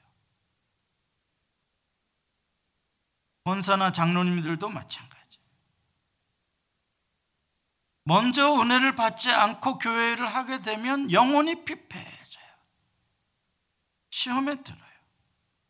[3.45, 5.39] 권사나 장로님들도 마찬가지.
[8.05, 12.45] 먼저 은혜를 받지 않고 교회를 하게 되면 영혼이 피폐해져요.
[14.11, 14.83] 시험에 들어요.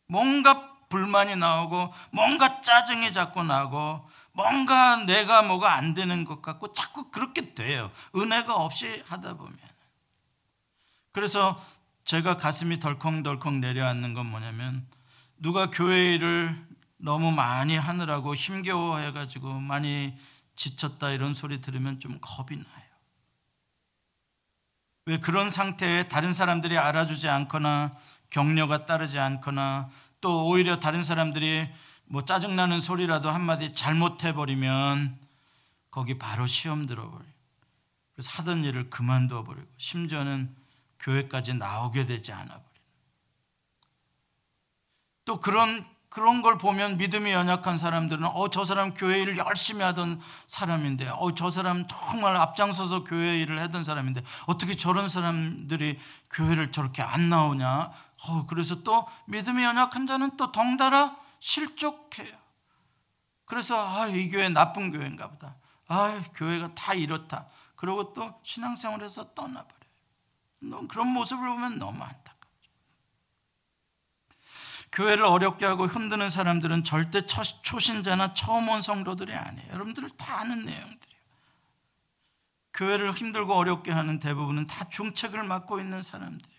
[0.07, 7.09] 뭔가 불만이 나오고 뭔가 짜증이 자꾸 나고 뭔가 내가 뭐가 안 되는 것 같고 자꾸
[7.09, 7.91] 그렇게 돼요.
[8.15, 9.57] 은혜가 없이 하다 보면.
[11.11, 11.59] 그래서
[12.05, 14.87] 제가 가슴이 덜컹덜컹 내려앉는 건 뭐냐면
[15.37, 16.63] 누가 교회 일을
[16.97, 20.15] 너무 많이 하느라고 힘겨워해가지고 많이
[20.55, 22.83] 지쳤다 이런 소리 들으면 좀 겁이 나요.
[25.07, 27.97] 왜 그런 상태에 다른 사람들이 알아주지 않거나
[28.29, 29.89] 격려가 따르지 않거나
[30.23, 31.67] 또 오히려 다른 사람들이
[32.05, 35.19] 뭐 짜증나는 소리라도 한마디 잘못해버리면
[35.91, 37.33] 거기 바로 시험 들어버려요.
[38.13, 40.55] 그래서 하던 일을 그만둬 버리고 심지어는
[41.01, 42.63] 교회까지 나오게 되지 않아 버려요.
[45.25, 50.21] 또 그런 그런 걸 보면 믿음이 연약한 사람들은 어 저 사람 교회 일을 열심히 하던
[50.47, 55.99] 사람인데 어 저 사람 정말 앞장서서 교회 일을 하던 사람인데 어떻게 저런 사람들이
[56.31, 57.91] 교회를 저렇게 안 나오냐?
[58.25, 62.37] 어 그래서 또 믿음이 연약한 자는 또 덩달아 실족해요.
[63.45, 65.55] 그래서 아, 이 교회 나쁜 교회인가 보다.
[65.87, 67.47] 아, 교회가 다 이렇다.
[67.75, 70.87] 그리고 또 신앙생활에서 떠나버려요.
[70.89, 72.71] 그런 모습을 보면 너무 안타깝죠.
[74.93, 79.73] 교회를 어렵게 하고 흔드는 사람들은 절대 초신자나 처음 온 성도들이 아니에요.
[79.73, 81.13] 여러분들 다 아는 내용들이에요.
[82.73, 86.52] 교회를 힘들고 어렵게 하는 대부분은 다 중책을 맡고 있는 사람들이에요.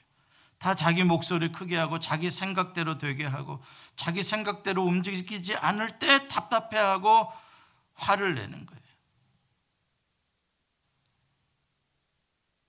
[0.65, 3.63] 다 자기 목소리 크게 하고 자기 생각대로 되게 하고
[3.97, 7.31] 자기 생각대로 움직이지 않을 때 답답해하고
[7.93, 8.83] 화를 내는 거예요.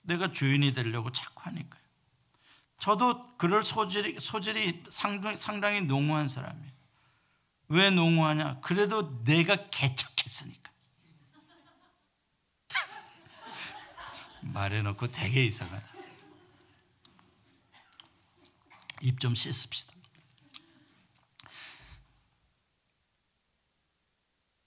[0.01, 1.81] 내가 주인이 되려고 자꾸 하니까요.
[2.81, 6.71] 저도 그럴 소질이, 소질이 상당히, 상당히 농후한 사람이에요.
[7.69, 8.59] 왜 농후하냐?
[8.59, 10.69] 그래도 내가 개척했으니까.
[14.41, 15.94] 말해놓고 되게 이상하다.
[19.01, 19.93] 입 좀 씻읍시다.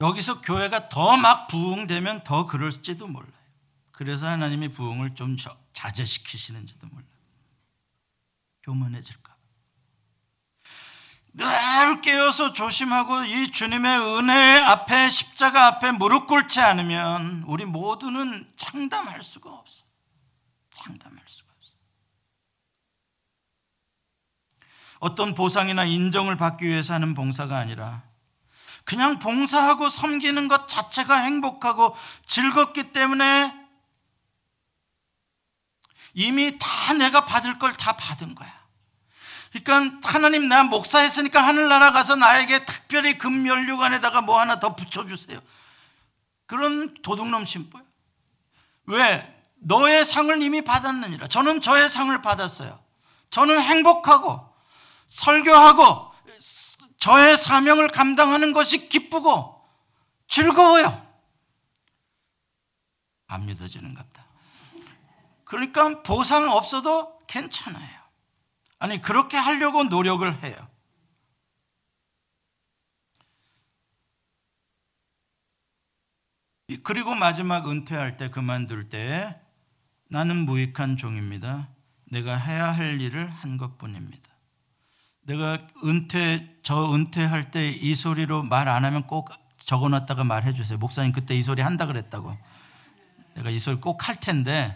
[0.01, 3.33] 여기서 교회가 더 막 부흥되면 더 그럴지도 몰라요.
[3.91, 5.37] 그래서 하나님이 부흥을 좀
[5.73, 7.09] 자제시키시는지도 몰라요.
[8.63, 9.37] 교만해질까.
[11.35, 19.23] 늘 깨어서 조심하고 이 주님의 은혜 앞에 십자가 앞에 무릎 꿇지 않으면 우리 모두는 장담할
[19.23, 19.85] 수가 없어.
[20.75, 21.59] 장담할 수가 없
[25.01, 25.07] 어.
[25.07, 28.03] 어떤 보상이나 인정을 받기 위해서 하는 봉사가 아니라
[28.85, 31.95] 그냥 봉사하고 섬기는 것 자체가 행복하고
[32.27, 33.55] 즐겁기 때문에
[36.15, 38.59] 이미 다 내가 받을 걸 다 받은 거야.
[39.53, 45.41] 그러니까 하나님 나 목사했으니까 하늘나라 가서 나에게 특별히 금연류관에다가 뭐 하나 더 붙여주세요.
[46.47, 47.83] 그런 도둑놈 심보요.
[48.87, 49.35] 왜?
[49.61, 51.27] 너의 상을 이미 받았느니라.
[51.29, 52.79] 저는 저의 상을 받았어요.
[53.31, 54.48] 저는 행복하고
[55.09, 56.13] 설교하고
[56.99, 59.63] 저의 사명을 감당하는 것이 기쁘고
[60.29, 61.07] 즐거워요.
[63.27, 64.27] 안 믿어지는 것 같다.
[65.45, 67.99] 그러니까 보상 없어도 괜찮아요.
[68.79, 70.69] 아니, 그렇게 하려고 노력을 해요.
[76.83, 79.41] 그리고 마지막 은퇴할 때, 그만둘 때,
[80.09, 81.69] 나는 무익한 종입니다.
[82.11, 84.28] 내가 해야 할 일을 한 것 뿐입니다.
[85.29, 90.79] 내가 은퇴, 저 은퇴할 때 이 소리로 말 안 하면 꼭 적어 놨다가 말해 주세요.
[90.79, 92.35] 목사님 그때 이 소리 한다 그랬다고.
[93.35, 94.75] 내가 이 소리 꼭 할 텐데,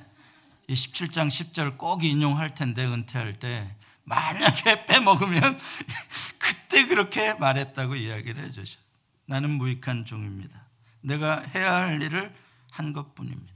[0.69, 3.75] 이 17장 10절 꼭 인용할 텐데, 은퇴할 때.
[4.05, 5.59] 만약에 빼먹으면
[6.39, 8.79] 그때 그렇게 말했다고 이야기를 해주셔.
[9.27, 10.67] 나는 무익한 종입니다.
[11.01, 12.35] 내가 해야 할 일을
[12.71, 13.53] 한 것뿐입니다.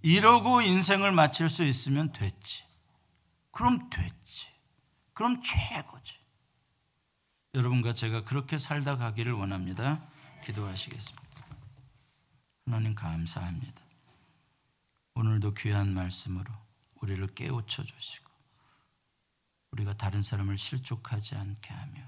[0.00, 2.62] 이러고 인생을 마칠 수 있으면 됐지.
[3.50, 4.46] 그럼 됐지.
[5.12, 6.21] 그럼 최고지.
[7.54, 10.02] 여러분과 제가 그렇게 살다 가기를 원합니다.
[10.44, 11.22] 기도하시겠습니다.
[12.64, 13.82] 하나님 감사합니다.
[15.14, 16.50] 오늘도 귀한 말씀으로
[17.02, 18.30] 우리를 깨우쳐 주시고
[19.72, 22.00] 우리가 다른 사람을 실족하지 않게 하며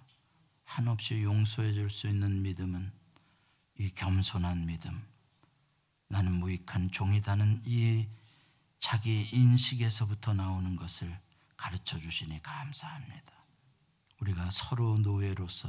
[0.64, 2.90] 한없이 용서해 줄 수 있는 믿음은
[3.78, 5.06] 이 겸손한 믿음,
[6.08, 8.08] 나는 무익한 종이다는 이
[8.80, 11.18] 자기 인식에서부터 나오는 것을
[11.56, 13.33] 가르쳐 주시니 감사합니다.
[14.24, 15.68] 우리가 서로 노예로서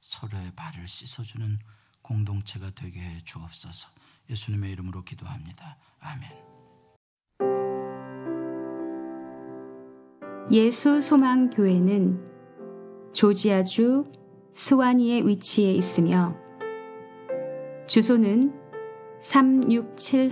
[0.00, 1.58] 서로의 발을 씻어주는
[2.02, 3.88] 공동체가 되게 해 주옵소서.
[4.30, 5.76] 예수님의 이름으로 기도합니다.
[6.00, 6.30] 아멘.
[10.50, 14.04] 예수 소망 교회는 조지아주
[14.54, 16.36] 스와니에 위치해 있으며
[17.86, 18.54] 주소는
[19.20, 20.30] 3671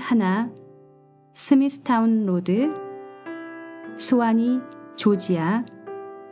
[1.34, 2.70] Smithtown Road
[3.98, 4.60] 스와니
[4.96, 5.64] 조지아